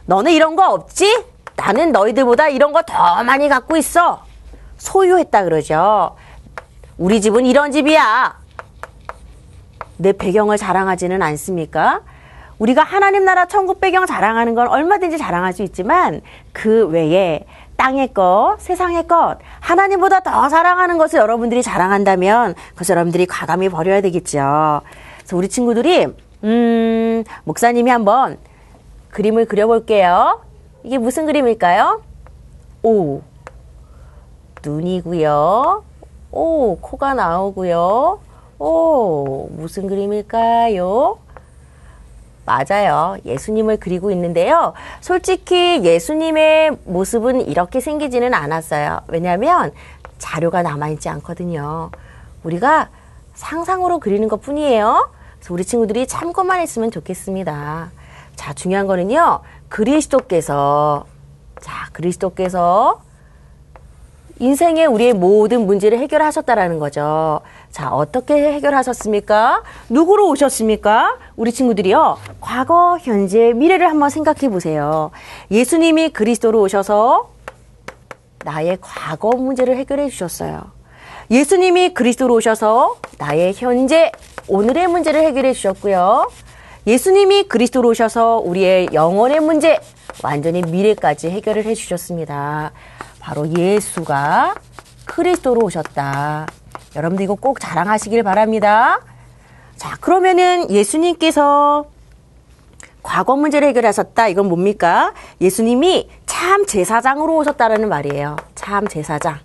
너는 0.06 0.32
이런 0.32 0.56
거 0.56 0.70
없지? 0.74 1.26
나는 1.56 1.92
너희들보다 1.92 2.48
이런 2.50 2.72
거 2.72 2.82
더 2.84 3.24
많이 3.24 3.50
갖고 3.50 3.78
있어. 3.78 4.24
소유했다 4.78 5.44
그러죠. 5.44 6.16
우리 6.98 7.20
집은 7.22 7.46
이런 7.46 7.72
집이야. 7.72 8.36
내 9.98 10.14
배경을 10.14 10.58
자랑하지는 10.58 11.22
않습니까? 11.22 12.02
우리가 12.60 12.84
하나님 12.84 13.26
나라 13.26 13.46
천국 13.46 13.80
배경 13.80 14.06
자랑하는 14.06 14.56
건 14.56 14.68
얼마든지 14.68 15.18
자랑할 15.18 15.54
수 15.54 15.62
있지만 15.64 16.22
그 16.54 16.88
외에 16.88 17.46
땅의 17.78 18.14
것, 18.14 18.58
세상의 18.60 19.08
것, 19.08 19.38
하나님보다 19.60 20.20
더 20.22 20.50
사랑하는 20.50 20.98
것을 20.98 21.20
여러분들이 21.20 21.64
자랑한다면 21.64 22.56
그것을 22.74 22.94
여러분들이 22.94 23.26
과감히 23.26 23.70
버려야 23.70 24.02
되겠죠. 24.02 24.82
그래서 25.20 25.38
우리 25.38 25.48
친구들이 25.48 26.08
음, 26.44 27.24
목사님이 27.44 27.90
한번 27.90 28.38
그림을 29.12 29.46
그려볼게요. 29.46 30.42
이게 30.84 30.98
무슨 30.98 31.26
그림일까요? 31.26 32.02
오, 32.84 33.22
눈이고요. 34.64 35.84
오, 36.32 36.78
코가 36.78 37.14
나오고요. 37.14 38.20
오, 38.60 39.50
무슨 39.52 39.88
그림일까요? 39.88 41.18
맞아요. 42.48 43.18
예수님을 43.26 43.78
그리고 43.78 44.10
있는데요. 44.10 44.72
솔직히 45.02 45.84
예수님의 45.84 46.78
모습은 46.86 47.42
이렇게 47.42 47.82
생기지는 47.82 48.34
않았어요. 48.34 49.02
왜냐하면 49.10 49.74
자료가 50.18 50.62
남아있지 50.62 51.10
않거든요. 51.10 51.92
우리가 52.44 52.88
상상으로 53.34 54.00
그리는 54.00 54.30
것 54.30 54.42
뿐이에요. 54.42 55.10
그래서 55.38 55.54
우리 55.54 55.66
친구들이 55.66 56.08
참고만 56.08 56.62
했으면 56.62 56.90
좋겠습니다. 56.90 57.92
자, 58.38 58.54
중요한 58.54 58.88
거는요. 58.88 59.42
그리스도께서, 59.68 61.06
자, 61.60 61.90
그리스도께서 61.92 63.02
인생의 64.40 64.86
우리의 64.86 65.14
모든 65.14 65.66
문제를 65.66 66.00
해결하셨다라는 66.00 66.80
거죠. 66.80 67.42
자, 67.72 67.94
어떻게 67.94 68.54
해결하셨습니까? 68.54 69.64
누구로 69.90 70.30
오셨습니까? 70.30 71.18
우리 71.36 71.52
친구들이요. 71.52 72.18
과거, 72.42 72.98
현재, 73.02 73.54
미래를 73.54 73.88
한번 73.88 74.10
생각해 74.10 74.50
보세요. 74.50 75.12
예수님이 75.52 76.10
그리스도로 76.10 76.62
오셔서 76.62 77.30
나의 78.44 78.78
과거 78.82 79.30
문제를 79.30 79.78
해결해 79.78 80.10
주셨어요. 80.10 80.72
예수님이 81.30 81.94
그리스도로 81.94 82.36
오셔서 82.36 82.96
나의 83.18 83.54
현재, 83.56 84.12
오늘의 84.48 84.88
문제를 84.88 85.22
해결해 85.24 85.54
주셨고요. 85.54 86.32
예수님이 86.88 87.44
그리스도로 87.44 87.90
오셔서 87.90 88.38
우리의 88.38 88.90
영혼의 88.94 89.42
문제, 89.42 89.78
완전히 90.24 90.62
미래까지 90.62 91.30
해결을 91.30 91.66
해 91.66 91.76
주셨습니다. 91.76 92.72
바로 93.20 93.46
예수가 93.50 94.56
그리스도로 95.06 95.66
오셨다. 95.66 96.48
여러분들 96.98 97.24
이거 97.24 97.36
꼭 97.36 97.60
자랑하시길 97.60 98.24
바랍니다. 98.24 99.00
자, 99.76 99.96
그러면은 100.02 100.70
예수님께서 100.72 101.86
과거 103.04 103.36
문제를 103.36 103.68
해결하셨다. 103.70 104.28
이건 104.28 104.50
뭡니까? 104.50 105.14
예수님이 105.40 106.10
참 106.26 106.66
제사장으로 106.66 107.38
오셨다라는 107.38 107.88
말이에요. 107.88 108.36
참 108.56 108.88
제사장. 108.88 109.38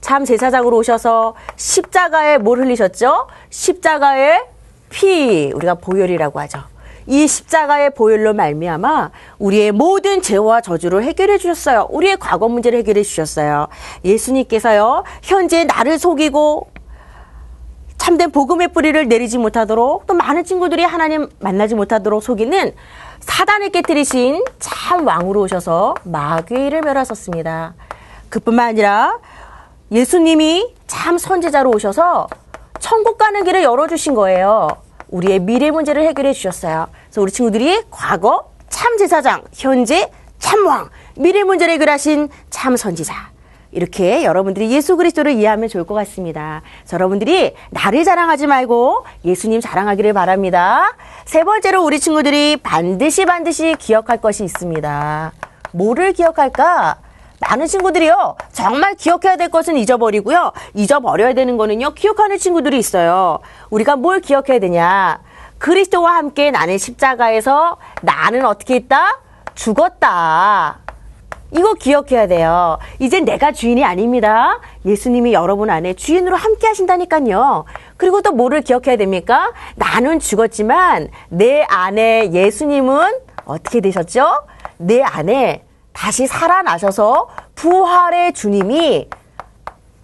참 0.00 0.24
제사장으로 0.24 0.76
오셔서 0.78 1.34
십자가에 1.56 2.38
뭘 2.38 2.60
흘리셨죠? 2.60 3.26
십자가에 3.50 4.42
피, 4.90 5.50
우리가 5.54 5.74
보혈이라고 5.74 6.40
하죠. 6.40 6.60
이 7.06 7.26
십자가의 7.26 7.94
보혈로 7.94 8.34
말미암아 8.34 9.10
우리의 9.38 9.72
모든 9.72 10.22
죄와 10.22 10.60
저주를 10.60 11.04
해결해 11.04 11.38
주셨어요. 11.38 11.88
우리의 11.90 12.16
과거 12.18 12.48
문제를 12.48 12.78
해결해 12.78 13.02
주셨어요. 13.02 13.68
예수님께서요. 14.04 15.04
현재 15.22 15.64
나를 15.64 15.98
속이고 15.98 16.70
참된 17.98 18.30
복음의 18.30 18.68
뿌리를 18.68 19.08
내리지 19.08 19.38
못하도록 19.38 20.06
또 20.06 20.14
많은 20.14 20.44
친구들이 20.44 20.82
하나님 20.82 21.28
만나지 21.40 21.74
못하도록 21.74 22.22
속이는 22.22 22.72
사단을 23.20 23.70
깨뜨리신 23.70 24.44
참 24.58 25.06
왕으로 25.06 25.42
오셔서 25.42 25.94
마귀를 26.04 26.82
멸하셨습니다. 26.82 27.74
그뿐만 28.28 28.68
아니라 28.68 29.18
예수님이 29.90 30.74
참 30.86 31.16
선지자로 31.16 31.70
오셔서 31.70 32.26
천국 32.78 33.16
가는 33.16 33.44
길을 33.44 33.62
열어주신 33.62 34.14
거예요. 34.14 34.68
우리의 35.14 35.38
미래 35.38 35.70
문제를 35.70 36.04
해결해 36.08 36.32
주셨어요. 36.32 36.88
그래서 37.06 37.22
우리 37.22 37.30
친구들이 37.30 37.84
과거 37.90 38.50
참 38.68 38.98
제사장, 38.98 39.42
현재 39.52 40.10
참왕, 40.38 40.90
미래 41.16 41.44
문제를 41.44 41.74
해결하신 41.74 42.28
참 42.50 42.76
선지자. 42.76 43.14
이렇게 43.70 44.24
여러분들이 44.24 44.70
예수 44.70 44.96
그리스도를 44.96 45.32
이해하면 45.32 45.68
좋을 45.68 45.84
것 45.84 45.94
같습니다. 45.94 46.62
여러분들이 46.92 47.54
나를 47.70 48.04
자랑하지 48.04 48.46
말고 48.46 49.04
예수님 49.24 49.60
자랑하기를 49.60 50.12
바랍니다. 50.12 50.96
세 51.24 51.44
번째로 51.44 51.84
우리 51.84 51.98
친구들이 52.00 52.56
반드시 52.56 53.24
반드시 53.24 53.74
기억할 53.78 54.20
것이 54.20 54.44
있습니다. 54.44 55.32
뭐를 55.72 56.12
기억할까? 56.12 57.03
많은 57.48 57.66
친구들이요. 57.66 58.36
정말 58.52 58.94
기억해야 58.94 59.36
될 59.36 59.48
것은 59.48 59.76
잊어버리고요. 59.76 60.52
잊어버려야 60.74 61.34
되는 61.34 61.56
거는요. 61.56 61.90
기억하는 61.94 62.38
친구들이 62.38 62.78
있어요. 62.78 63.38
우리가 63.70 63.96
뭘 63.96 64.20
기억해야 64.20 64.58
되냐? 64.58 65.20
그리스도와 65.58 66.16
함께 66.16 66.50
나는 66.50 66.78
십자가에서 66.78 67.78
나는 68.02 68.44
어떻게 68.44 68.74
했다? 68.74 69.20
죽었다. 69.54 70.78
이거 71.52 71.74
기억해야 71.74 72.26
돼요. 72.26 72.78
이제 72.98 73.20
내가 73.20 73.52
주인이 73.52 73.84
아닙니다. 73.84 74.58
예수님이 74.84 75.32
여러분 75.32 75.70
안에 75.70 75.94
주인으로 75.94 76.36
함께 76.36 76.66
하신다니까요. 76.66 77.64
그리고 77.96 78.22
또 78.22 78.32
뭐를 78.32 78.62
기억해야 78.62 78.96
됩니까? 78.96 79.52
나는 79.76 80.18
죽었지만 80.18 81.08
내 81.28 81.62
안에 81.62 82.32
예수님은 82.32 83.12
어떻게 83.44 83.80
되셨죠? 83.80 84.46
내 84.78 85.02
안에 85.02 85.62
다시 85.94 86.26
살아나셔서 86.26 87.28
부활의 87.54 88.34
주님이 88.34 89.08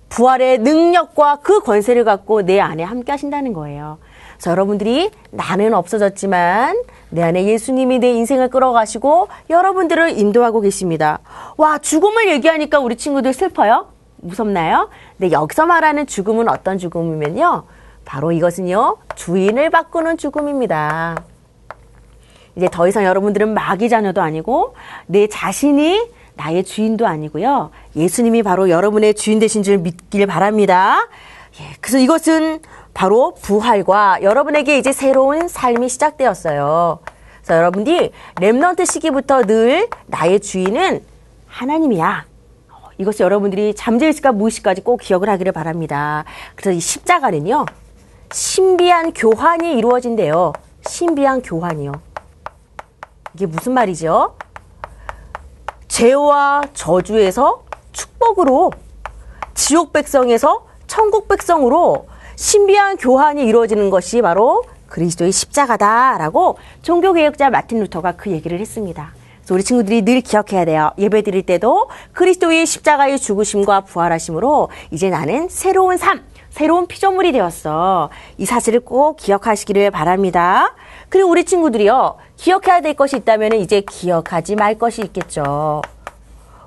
부활의 0.09 0.59
능력과 0.59 1.41
그 1.43 1.61
권세를 1.61 2.05
갖고 2.05 2.43
내 2.43 2.59
안에 2.59 2.83
함께 2.83 3.13
하신다는 3.13 3.53
거예요. 3.53 3.99
그래서 4.33 4.53
여러분들이 4.53 5.11
나는 5.31 5.75
없어졌지만 5.75 6.83
내 7.11 7.23
안에 7.23 7.45
예수님이 7.45 7.99
내 7.99 8.11
인생을 8.13 8.49
끌어가시고 8.49 9.29
여러분들을 9.51 10.19
인도하고 10.19 10.63
계십니다. 10.63 11.19
와, 11.57 11.79
죽음을 11.79 12.29
얘기하니까 12.31 12.79
우리 12.79 12.97
친구들 12.97 13.35
슬퍼요? 13.35 13.89
무섭나요? 14.17 14.89
근데 15.19 15.33
여기서 15.33 15.67
말하는 15.67 16.07
죽음은 16.07 16.49
어떤 16.49 16.79
죽음이면요. 16.79 17.65
바로 18.05 18.33
이것은요, 18.33 18.97
주인을 19.15 19.71
바꾸는 19.71 20.17
죽음입니다. 20.17 21.17
이제 22.57 22.69
더 22.71 22.89
이상 22.89 23.05
여러분들은 23.05 23.55
마귀 23.55 23.89
자녀도 23.89 24.21
아니고 24.23 24.75
내 25.07 25.27
자신이 25.27 26.11
나의 26.35 26.65
주인도 26.65 27.07
아니고요. 27.07 27.71
예수님이 27.97 28.43
바로 28.43 28.71
여러분의 28.71 29.15
주인 29.15 29.39
되신 29.39 29.63
줄 29.63 29.79
믿길 29.79 30.27
바랍니다. 30.27 31.09
예, 31.61 31.65
그래서 31.81 31.99
이것은 31.99 32.61
바로 32.95 33.35
부활과 33.35 34.23
여러분에게 34.23 34.79
이제 34.79 34.93
새로운 34.93 35.49
삶이 35.49 35.89
시작되었어요. 35.89 37.01
그래서 37.39 37.57
여러분들이 37.57 38.13
remnant 38.37 38.91
시기부터 38.91 39.43
늘 39.43 39.89
나의 40.07 40.41
주인은 40.41 41.03
하나님이야. 41.47 42.27
이것을 42.99 43.25
여러분들이 43.25 43.75
잠재의식과 43.75 44.33
무의식까지 44.33 44.83
꼭 44.83 44.99
기억을 45.01 45.31
하기를 45.31 45.53
바랍니다. 45.53 46.25
그래서 46.55 46.71
이 46.71 46.81
십자가는요, 46.81 47.65
신비한 48.31 49.15
교환이 49.15 49.73
이루어진대요. 49.79 50.53
신비한 50.87 51.41
교환이요. 51.41 52.10
이게 53.41 53.47
무슨 53.47 53.73
말이죠? 53.73 54.35
죄와 55.89 56.61
저주에서 56.75 57.65
축복으로, 57.91 58.71
지옥 59.55 59.95
백성에서 59.95 60.67
천국 60.87 61.27
백성으로 61.27 62.07
신비한 62.37 62.99
교환이 62.99 63.47
이루어지는 63.47 63.89
것이 63.89 64.21
바로 64.21 64.63
그리스도의 64.89 65.33
십자가다라고 65.33 66.59
종교개혁자 66.83 67.49
마틴 67.49 67.81
루터가 67.81 68.13
그 68.13 68.31
얘기를 68.31 68.61
했습니다. 68.61 69.15
그래서 69.39 69.55
우리 69.55 69.65
친구들이 69.65 70.03
늘 70.03 70.21
기억해야 70.21 70.67
돼요. 70.67 70.91
예배 70.99 71.23
드릴 71.23 71.47
때도 71.47 71.89
그리스도의 72.13 72.67
십자가의 72.67 73.19
죽으심과 73.19 73.83
부활하심으로 73.83 74.69
이제 74.91 75.09
나는 75.09 75.49
새로운 75.49 75.97
삶, 75.97 76.23
새로운 76.51 76.87
피조물이 76.87 77.33
되었어. 77.33 78.11
이 78.37 78.45
사실을 78.45 78.81
꼭 78.81 79.17
기억하시기를 79.17 79.93
바랍니다. 79.93 80.75
그리고 81.11 81.29
우리 81.29 81.45
친구들이요. 81.45 82.17
기억해야 82.37 82.81
될 82.81 82.95
것이 82.95 83.17
있다면 83.17 83.55
이제 83.55 83.83
기억하지 83.83 84.57
말 84.57 84.79
것이 84.79 85.03
있겠죠. 85.03 85.83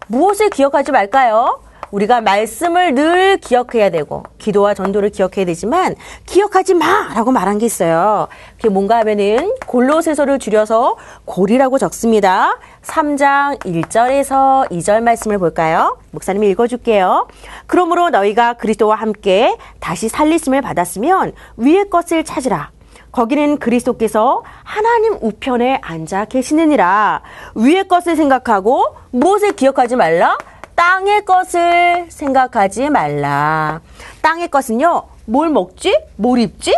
무엇을 0.07 0.49
기억하지 0.49 0.91
말까요? 0.91 1.59
우리가 1.91 2.21
말씀을 2.21 2.95
늘 2.95 3.37
기억해야 3.37 3.91
되고 3.91 4.23
기도와 4.39 4.73
전도를 4.73 5.11
기억해야 5.11 5.45
되지만 5.45 5.95
기억하지 6.25 6.73
마라고 6.73 7.31
말한 7.31 7.59
게 7.59 7.67
있어요. 7.67 8.27
그게 8.57 8.69
뭔가 8.69 8.97
하면은 8.97 9.53
골로새서를 9.67 10.39
줄여서 10.39 10.97
골이라고 11.25 11.77
적습니다. 11.77 12.57
3장 12.81 13.59
1절에서 13.59 14.69
2절 14.71 15.01
말씀을 15.03 15.37
볼까요? 15.37 15.97
목사님이 16.11 16.49
읽어줄게요. 16.49 17.27
그러므로 17.67 18.09
너희가 18.09 18.53
그리스도와 18.53 18.95
함께 18.95 19.55
다시 19.79 20.09
살리심을 20.09 20.61
받았으면 20.61 21.33
위의 21.57 21.89
것을 21.91 22.23
찾으라. 22.23 22.72
거기는 23.13 23.59
그리스도께서 23.59 24.43
하나님 24.63 25.13
우편에 25.21 25.79
앉아 25.81 26.25
계시느니라. 26.25 27.21
위의 27.55 27.87
것을 27.87 28.15
생각하고 28.17 28.95
무엇을 29.11 29.53
기억하지 29.53 29.95
말라? 29.95 30.37
땅의 30.75 31.23
것을 31.23 32.07
생각하지 32.09 32.89
말라. 32.89 33.81
땅의 34.21 34.49
것은요, 34.49 35.03
뭘 35.25 35.49
먹지? 35.49 35.95
뭘 36.17 36.39
입지? 36.39 36.73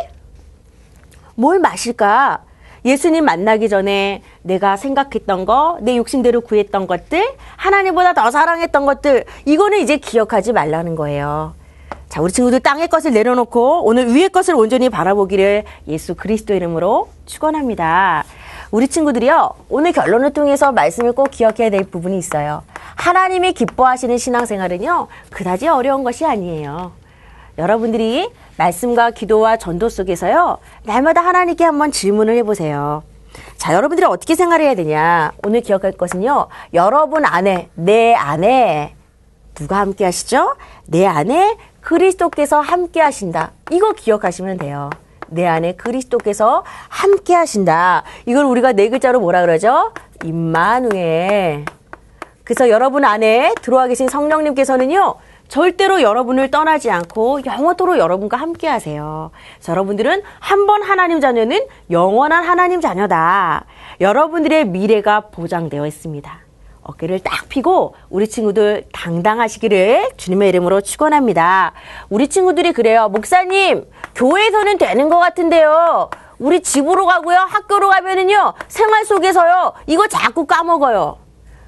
뭘 1.35 1.59
마실까? 1.59 2.43
예수님 2.83 3.23
만나기 3.23 3.69
전에 3.69 4.21
내가 4.43 4.75
생각했던 4.75 5.45
거, 5.45 5.77
내 5.81 5.97
욕심대로 5.97 6.41
구했던 6.41 6.85
것들, 6.85 7.25
하나님보다 7.55 8.13
더 8.13 8.29
사랑했던 8.29 8.85
것들, 8.85 9.23
이거는 9.45 9.79
이제 9.79 9.97
기억하지 9.97 10.51
말라는 10.51 10.95
거예요. 10.95 11.55
자, 12.09 12.21
우리 12.21 12.31
친구들 12.31 12.59
땅의 12.59 12.87
것을 12.87 13.11
내려놓고 13.11 13.85
오늘 13.85 14.13
위의 14.13 14.29
것을 14.29 14.55
온전히 14.55 14.89
바라보기를 14.89 15.63
예수 15.87 16.15
그리스도 16.15 16.53
이름으로 16.53 17.09
축원합니다. 17.25 18.23
우리 18.71 18.87
친구들이요, 18.87 19.51
오늘 19.69 19.91
결론을 19.91 20.33
통해서 20.33 20.71
말씀을 20.71 21.13
꼭 21.13 21.31
기억해야 21.31 21.69
될 21.69 21.83
부분이 21.83 22.17
있어요. 22.17 22.63
하나님이 22.95 23.53
기뻐하시는 23.53 24.17
신앙생활은요, 24.17 25.07
그다지 25.31 25.67
어려운 25.67 26.03
것이 26.03 26.25
아니에요. 26.25 26.91
여러분들이 27.57 28.29
말씀과 28.57 29.11
기도와 29.11 29.57
전도 29.57 29.89
속에서요, 29.89 30.57
날마다 30.83 31.21
하나님께 31.21 31.63
한번 31.63 31.91
질문을 31.91 32.35
해 32.35 32.43
보세요. 32.43 33.03
자, 33.57 33.73
여러분들이 33.73 34.05
어떻게 34.05 34.35
생활해야 34.35 34.75
되냐? 34.75 35.33
오늘 35.45 35.61
기억할 35.61 35.91
것은요, 35.91 36.47
여러분 36.73 37.25
안에, 37.25 37.69
내 37.75 38.13
안에, 38.13 38.95
누가 39.53 39.77
함께 39.79 40.03
하시죠? 40.05 40.55
내 40.85 41.05
안에 41.05 41.57
그리스도께서 41.85 42.59
함께 42.59 42.99
하신다. 42.99 43.51
이거 43.71 43.93
기억하시면 43.93 44.57
돼요. 44.57 44.89
내 45.27 45.45
안에 45.45 45.75
그리스도께서 45.75 46.63
함께 46.89 47.33
하신다. 47.35 48.03
이걸 48.25 48.45
우리가 48.45 48.73
네 48.73 48.89
글자로 48.89 49.19
뭐라 49.19 49.41
그러죠? 49.41 49.93
임마누엘. 50.23 51.65
그래서 52.43 52.69
여러분 52.69 53.05
안에 53.05 53.53
들어와 53.61 53.87
계신 53.87 54.07
성령님께서는요, 54.07 55.15
절대로 55.47 56.01
여러분을 56.01 56.49
떠나지 56.49 56.89
않고 56.89 57.41
영원토록 57.45 57.97
여러분과 57.99 58.37
함께 58.37 58.67
하세요. 58.67 59.29
여러분들은 59.67 60.23
한 60.39 60.65
번 60.65 60.81
하나님 60.81 61.19
자녀는 61.21 61.59
영원한 61.91 62.43
하나님 62.43 62.81
자녀다. 62.81 63.65
여러분들의 64.01 64.65
미래가 64.65 65.21
보장되어 65.31 65.85
있습니다. 65.85 66.44
어깨를 66.85 67.19
딱 67.19 67.49
펴고 67.49 67.95
우리 68.09 68.27
친구들 68.27 68.85
당당하시기를 68.93 70.11
주님의 70.17 70.49
이름으로 70.49 70.81
축원합니다. 70.81 71.73
우리 72.09 72.27
친구들이 72.27 72.73
그래요. 72.73 73.09
목사님, 73.09 73.85
교회에서는 74.15 74.77
되는 74.77 75.09
것 75.09 75.17
같은데요. 75.19 76.09
우리 76.37 76.61
집으로 76.61 77.05
가고요. 77.05 77.37
학교로 77.37 77.89
가면은요. 77.89 78.53
생활 78.67 79.05
속에서요. 79.05 79.73
이거 79.87 80.07
자꾸 80.07 80.45
까먹어요. 80.45 81.17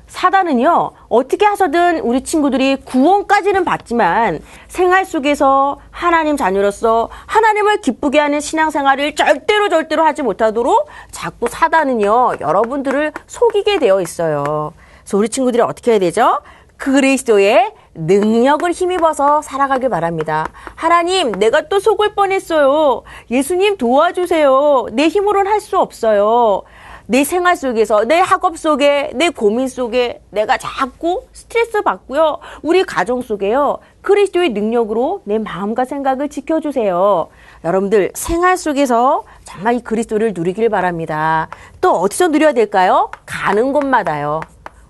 사단은요, 0.07 0.91
어떻게 1.09 1.45
하서든 1.45 1.99
우리 1.99 2.23
친구들이 2.23 2.77
구원까지는 2.77 3.65
받지만 3.65 4.39
생활 4.69 5.03
속에서 5.03 5.79
하나님 5.91 6.37
자녀로서 6.37 7.09
하나님을 7.25 7.81
기쁘게 7.81 8.17
하는 8.17 8.39
신앙생활을 8.39 9.15
절대로 9.15 9.67
절대로 9.67 10.05
하지 10.05 10.21
못하도록 10.21 10.87
자꾸 11.11 11.47
사단은요, 11.49 12.35
여러분들을 12.39 13.11
속이게 13.27 13.79
되어 13.79 13.99
있어요. 13.99 14.71
그래서 15.07 15.17
우리 15.19 15.29
친구들이 15.29 15.63
어떻게 15.63 15.91
해야 15.91 15.99
되죠? 15.99 16.41
그리스도의 16.75 17.71
능력을 17.95 18.69
힘입어서 18.69 19.41
살아가길 19.41 19.87
바랍니다. 19.87 20.49
하나님, 20.75 21.31
내가 21.31 21.69
또 21.69 21.79
속을 21.79 22.13
뻔했어요. 22.13 23.03
예수님 23.31 23.77
도와주세요. 23.77 24.87
내 24.91 25.07
힘으로는 25.07 25.49
할 25.49 25.61
수 25.61 25.79
없어요. 25.79 26.63
내 27.05 27.23
생활 27.23 27.55
속에서, 27.55 28.03
내 28.03 28.19
학업 28.19 28.57
속에, 28.57 29.11
내 29.15 29.29
고민 29.29 29.69
속에 29.69 30.21
내가 30.29 30.57
자꾸 30.57 31.23
스트레스 31.31 31.81
받고요. 31.81 32.39
우리 32.61 32.83
가정 32.83 33.21
속에요. 33.21 33.77
그리스도의 34.01 34.49
능력으로 34.49 35.21
내 35.23 35.39
마음과 35.39 35.85
생각을 35.85 36.27
지켜주세요. 36.27 37.29
여러분들, 37.63 38.11
생활 38.13 38.57
속에서 38.57 39.23
정말 39.45 39.75
이 39.75 39.79
그리스도를 39.79 40.33
누리길 40.35 40.67
바랍니다. 40.67 41.47
또 41.79 41.93
어디서 41.93 42.27
누려야 42.27 42.51
될까요? 42.51 43.09
가는 43.25 43.71
곳마다요. 43.71 44.41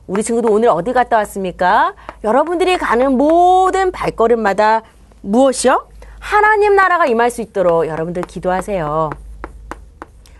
우리 0.08 0.24
친구도 0.24 0.50
오늘 0.54 0.70
어디 0.70 0.94
갔다 0.94 1.18
왔습니까? 1.18 1.94
여러분들이 2.24 2.78
가는 2.78 3.18
모든 3.18 3.92
발걸음마다 3.92 4.84
무엇이요? 5.22 5.86
하나님 6.20 6.76
나라가 6.76 7.06
임할 7.06 7.30
수 7.30 7.42
있도록 7.42 7.88
여러분들 7.88 8.22
기도하세요. 8.24 9.10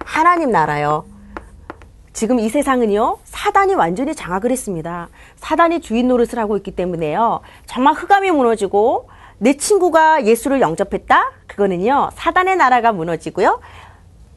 하나님 0.06 0.52
나라요. 0.52 1.04
지금 2.14 2.40
이 2.40 2.48
세상은요, 2.48 3.18
사단이 3.26 3.76
완전히 3.76 4.16
장악을 4.16 4.52
했습니다. 4.52 5.10
사단이 5.36 5.82
주인 5.82 6.08
노릇을 6.08 6.40
하고 6.40 6.56
있기 6.58 6.72
때문에요. 6.72 7.42
정말 7.66 7.94
흑암이 7.94 8.32
무너지고, 8.32 9.10
내 9.38 9.56
친구가 9.56 10.26
예수를 10.26 10.62
영접했다? 10.62 11.32
그거는요, 11.46 12.12
사단의 12.16 12.56
나라가 12.56 12.94
무너지고요. 12.94 13.60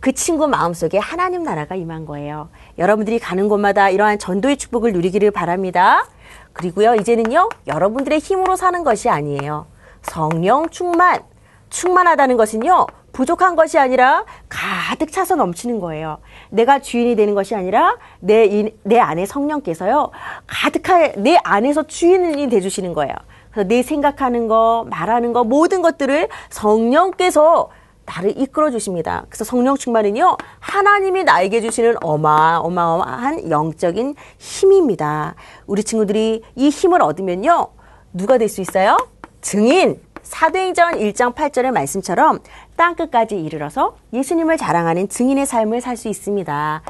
그 0.00 0.12
친구 0.12 0.48
마음속에 0.48 0.98
하나님 0.98 1.42
나라가 1.42 1.74
임한 1.74 2.06
거예요. 2.06 2.48
여러분들이 2.78 3.18
가는 3.18 3.48
곳마다 3.48 3.90
이러한 3.90 4.18
전도의 4.18 4.56
축복을 4.56 4.92
누리기를 4.92 5.30
바랍니다. 5.30 6.06
그리고요, 6.54 6.94
이제는요, 6.94 7.50
여러분들의 7.66 8.18
힘으로 8.18 8.56
사는 8.56 8.82
것이 8.82 9.08
아니에요. 9.08 9.66
성령 10.02 10.68
충만. 10.70 11.20
충만하다는 11.68 12.36
것은요, 12.36 12.86
부족한 13.12 13.54
것이 13.54 13.78
아니라 13.78 14.24
가득 14.48 15.12
차서 15.12 15.36
넘치는 15.36 15.80
거예요. 15.80 16.18
내가 16.48 16.80
주인이 16.80 17.14
되는 17.14 17.34
것이 17.34 17.54
아니라 17.54 17.96
내, 18.20 18.46
이, 18.46 18.74
내 18.82 18.98
안에 18.98 19.26
성령께서요, 19.26 20.10
가득한, 20.46 21.22
내 21.22 21.38
안에서 21.44 21.84
주인이 21.84 22.48
돼주시는 22.48 22.94
거예요. 22.94 23.14
그래서 23.50 23.68
내 23.68 23.82
생각하는 23.82 24.48
거, 24.48 24.86
말하는 24.88 25.32
거, 25.32 25.44
모든 25.44 25.82
것들을 25.82 26.28
성령께서 26.48 27.70
나를 28.10 28.38
이끌어 28.38 28.70
주십니다. 28.70 29.24
그래서 29.28 29.44
성령 29.44 29.76
충만은요, 29.76 30.36
하나님이 30.58 31.24
나에게 31.24 31.60
주시는 31.60 31.94
어마어마한 32.02 33.50
영적인 33.50 34.16
힘입니다. 34.38 35.34
우리 35.66 35.84
친구들이 35.84 36.42
이 36.56 36.68
힘을 36.68 37.02
얻으면요, 37.02 37.68
누가 38.12 38.36
될 38.38 38.48
수 38.48 38.60
있어요? 38.60 38.96
증인! 39.40 40.00
사도행전 40.22 40.94
1장 40.98 41.34
8절의 41.34 41.70
말씀처럼 41.72 42.40
땅끝까지 42.76 43.36
이르러서 43.40 43.96
예수님을 44.12 44.58
자랑하는 44.58 45.08
증인의 45.08 45.46
삶을 45.46 45.80
살 45.80 45.96
수 45.96 46.08
있습니다. 46.08 46.82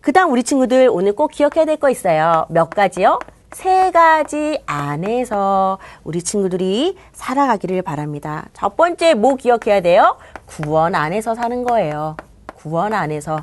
그 0.00 0.12
다음 0.12 0.30
우리 0.32 0.42
친구들 0.42 0.88
오늘 0.90 1.14
꼭 1.14 1.30
기억해야 1.30 1.64
될 1.64 1.76
거 1.76 1.90
있어요. 1.90 2.46
몇 2.50 2.70
가지요? 2.70 3.18
세 3.52 3.90
가지 3.90 4.62
안에서 4.66 5.78
우리 6.04 6.22
친구들이 6.22 6.96
살아가기를 7.12 7.82
바랍니다. 7.82 8.46
첫 8.52 8.76
번째 8.76 9.14
뭐 9.14 9.34
기억해야 9.34 9.80
돼요? 9.80 10.16
구원 10.46 10.94
안에서 10.94 11.34
사는 11.34 11.64
거예요. 11.64 12.16
구원 12.54 12.92
안에서. 12.94 13.42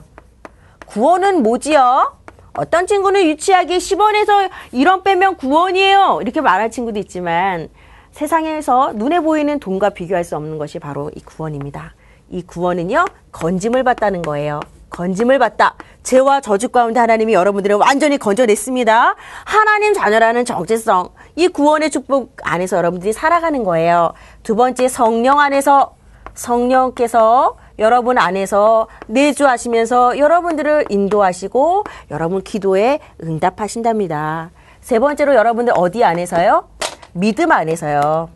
구원은 0.86 1.44
뭐지요? 1.44 2.16
어떤 2.54 2.88
친구는 2.88 3.26
유치하게 3.26 3.78
10원에서 3.78 4.50
1원 4.74 5.04
빼면 5.04 5.36
구원이에요. 5.36 6.20
이렇게 6.22 6.40
말할 6.40 6.72
친구도 6.72 7.00
있지만 7.00 7.68
세상에서 8.12 8.94
눈에 8.94 9.20
보이는 9.20 9.60
돈과 9.60 9.90
비교할 9.90 10.24
수 10.24 10.36
없는 10.38 10.58
것이 10.58 10.80
바로 10.80 11.12
이 11.16 11.20
구원입니다. 11.20 11.94
이 12.30 12.42
구원은요, 12.42 13.06
건짐을 13.32 13.84
받다는 13.84 14.22
거예요. 14.22 14.60
건짐을 14.90 15.40
받다. 15.40 15.76
죄와 16.04 16.42
저주 16.42 16.70
가운데 16.70 17.00
하나님이 17.00 17.34
여러분들을 17.34 17.76
완전히 17.76 18.18
건져냈습니다. 18.18 19.16
하나님 19.46 19.94
자녀라는 19.94 20.46
정체성, 20.46 21.10
이 21.36 21.48
구원의 21.48 21.92
축복 21.92 22.38
안에서 22.44 22.78
여러분들이 22.78 23.14
살아가는 23.14 23.64
거예요. 23.64 24.14
두 24.44 24.56
번째, 24.56 24.88
성령 24.88 25.40
안에서 25.40 25.96
성령께서 26.34 27.58
여러분 27.80 28.18
안에서 28.18 28.88
내주하시면서 29.08 30.18
여러분들을 30.18 30.86
인도하시고 30.90 31.84
여러분 32.12 32.42
기도에 32.42 33.00
응답하신답니다. 33.22 34.52
세 34.82 35.00
번째로 35.00 35.36
여러분들 35.36 35.74
어디 35.76 36.04
안에서요? 36.04 36.70
믿음 37.14 37.52
안에서요. 37.52 38.30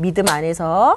믿음 0.00 0.28
안에서. 0.28 0.96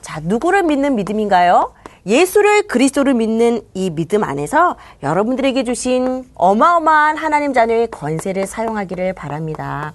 자, 0.00 0.20
누구를 0.22 0.62
믿는 0.64 0.96
믿음인가요? 0.96 1.72
예수를 2.04 2.66
그리스도를 2.66 3.14
믿는 3.14 3.62
이 3.74 3.90
믿음 3.90 4.24
안에서 4.24 4.76
여러분들에게 5.02 5.62
주신 5.64 6.24
어마어마한 6.34 7.16
하나님 7.16 7.52
자녀의 7.52 7.90
권세를 7.90 8.46
사용하기를 8.46 9.12
바랍니다. 9.12 9.92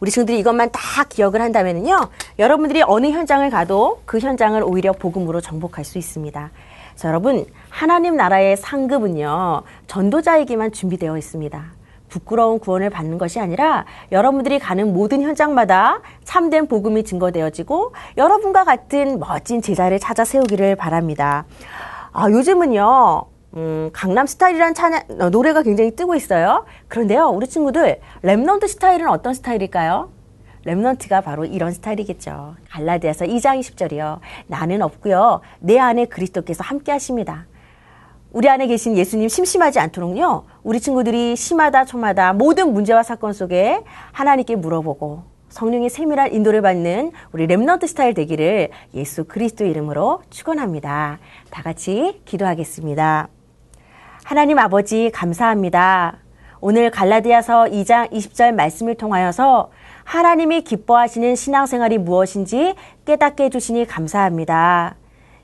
우리 0.00 0.10
친구들이 0.10 0.38
이것만 0.40 0.70
다 0.70 1.04
기억을 1.04 1.40
한다면요. 1.40 2.10
여러분들이 2.38 2.82
어느 2.82 3.06
현장을 3.06 3.48
가도 3.48 4.02
그 4.04 4.18
현장을 4.18 4.62
오히려 4.62 4.92
복음으로 4.92 5.40
정복할 5.40 5.84
수 5.84 5.96
있습니다. 5.96 6.50
자, 6.94 7.08
여러분, 7.08 7.46
하나님 7.70 8.16
나라의 8.16 8.58
상급은요, 8.58 9.62
전도자에게만 9.86 10.72
준비되어 10.72 11.16
있습니다. 11.16 11.64
부끄러운 12.14 12.60
구원을 12.60 12.90
받는 12.90 13.18
것이 13.18 13.40
아니라 13.40 13.86
여러분들이 14.12 14.60
가는 14.60 14.92
모든 14.92 15.20
현장마다 15.20 16.00
참된 16.22 16.68
복음이 16.68 17.02
증거되어지고 17.02 17.92
여러분과 18.16 18.62
같은 18.62 19.18
멋진 19.18 19.60
제자를 19.60 19.98
찾아 19.98 20.24
세우기를 20.24 20.76
바랍니다. 20.76 21.44
아, 22.12 22.30
요즘은요, 22.30 23.24
음, 23.56 23.90
강남 23.92 24.26
스타일이라는 24.28 24.74
찬양, 24.74 25.02
어, 25.18 25.30
노래가 25.30 25.62
굉장히 25.62 25.96
뜨고 25.96 26.14
있어요. 26.14 26.64
그런데요, 26.86 27.30
우리 27.30 27.48
친구들, 27.48 27.98
remnant 28.22 28.68
스타일은 28.68 29.08
어떤 29.08 29.34
스타일일까요? 29.34 30.10
remnant가 30.66 31.24
바로 31.24 31.44
이런 31.44 31.72
스타일이겠죠. 31.72 32.54
갈라디아서 32.70 33.24
2장 33.24 33.58
20절이요. 33.58 34.20
나는 34.46 34.82
없고요. 34.82 35.40
내 35.58 35.80
안에 35.80 36.04
그리스도께서 36.04 36.62
함께 36.62 36.92
하십니다. 36.92 37.46
우리 38.30 38.48
안에 38.48 38.68
계신 38.68 38.96
예수님 38.96 39.28
심심하지 39.28 39.80
않도록요. 39.80 40.44
우리 40.64 40.80
친구들이 40.80 41.36
시마다 41.36 41.84
초마다 41.84 42.32
모든 42.32 42.72
문제와 42.72 43.02
사건 43.02 43.34
속에 43.34 43.82
하나님께 44.12 44.56
물어보고 44.56 45.24
성령의 45.50 45.90
세밀한 45.90 46.32
인도를 46.32 46.62
받는 46.62 47.12
우리 47.32 47.46
remnant 47.46 47.86
스타일 47.86 48.14
되기를 48.14 48.70
예수 48.94 49.24
그리스도 49.24 49.66
이름으로 49.66 50.22
축원합니다. 50.30 51.18
다 51.50 51.62
같이 51.62 52.22
기도하겠습니다. 52.24 53.28
하나님 54.24 54.58
아버지 54.58 55.10
감사합니다. 55.12 56.16
오늘 56.62 56.90
갈라디아서 56.90 57.64
2장 57.64 58.10
20절 58.10 58.54
말씀을 58.54 58.94
통하여서 58.94 59.70
하나님이 60.04 60.62
기뻐하시는 60.62 61.36
신앙생활이 61.36 61.98
무엇인지 61.98 62.74
깨닫게 63.04 63.44
해주시니 63.44 63.84
감사합니다. 63.84 64.96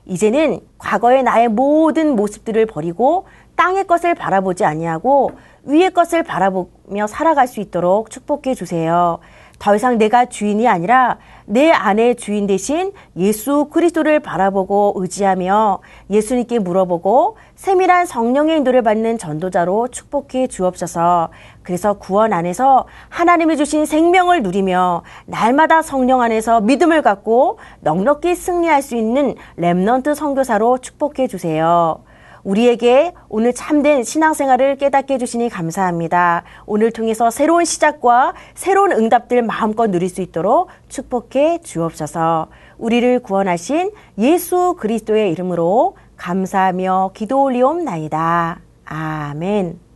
이제는 0.05 0.59
과거의 0.77 1.23
나의 1.23 1.47
모든 1.47 2.15
모습들을 2.15 2.65
버리고 2.65 3.25
땅의 3.55 3.85
것을 3.85 4.15
바라보지 4.15 4.65
아니하고 4.65 5.31
위의 5.63 5.91
것을 5.91 6.23
바라보며 6.23 7.07
살아갈 7.07 7.47
수 7.47 7.59
있도록 7.59 8.09
축복해 8.09 8.55
주세요. 8.55 9.19
더 9.61 9.75
이상 9.75 9.99
내가 9.99 10.25
주인이 10.25 10.67
아니라 10.67 11.19
내 11.45 11.69
안에 11.69 12.15
주인 12.15 12.47
대신 12.47 12.91
예수 13.15 13.67
그리스도를 13.71 14.19
바라보고 14.19 14.93
의지하며 14.95 15.81
예수님께 16.09 16.57
물어보고 16.57 17.37
세밀한 17.55 18.07
성령의 18.07 18.57
인도를 18.57 18.81
받는 18.81 19.19
전도자로 19.19 19.89
축복해 19.89 20.47
주옵소서. 20.47 21.29
그래서 21.63 21.93
구원 21.93 22.33
안에서 22.33 22.87
하나님이 23.09 23.57
주신 23.57 23.85
생명을 23.85 24.43
누리며 24.43 25.03
날마다 25.25 25.81
성령 25.81 26.21
안에서 26.21 26.61
믿음을 26.61 27.01
갖고 27.01 27.59
넉넉히 27.81 28.35
승리할 28.35 28.81
수 28.81 28.95
있는 28.95 29.35
렘넌트 29.57 30.15
선교사로 30.15 30.79
축복해 30.79 31.27
주세요. 31.27 32.03
우리에게 32.43 33.13
오늘 33.29 33.53
참된 33.53 34.03
신앙생활을 34.03 34.77
깨닫게 34.77 35.15
해주시니 35.15 35.49
감사합니다. 35.49 36.43
오늘 36.65 36.91
통해서 36.91 37.29
새로운 37.29 37.65
시작과 37.65 38.33
새로운 38.55 38.91
응답들 38.91 39.43
마음껏 39.43 39.87
누릴 39.87 40.09
수 40.09 40.21
있도록 40.21 40.69
축복해 40.89 41.59
주옵소서. 41.63 42.47
우리를 42.77 43.19
구원하신 43.19 43.91
예수 44.17 44.75
그리스도의 44.79 45.31
이름으로 45.31 45.95
감사하며 46.17 47.11
기도 47.13 47.43
올리옵나이다. 47.43 48.59
아멘. 48.85 49.90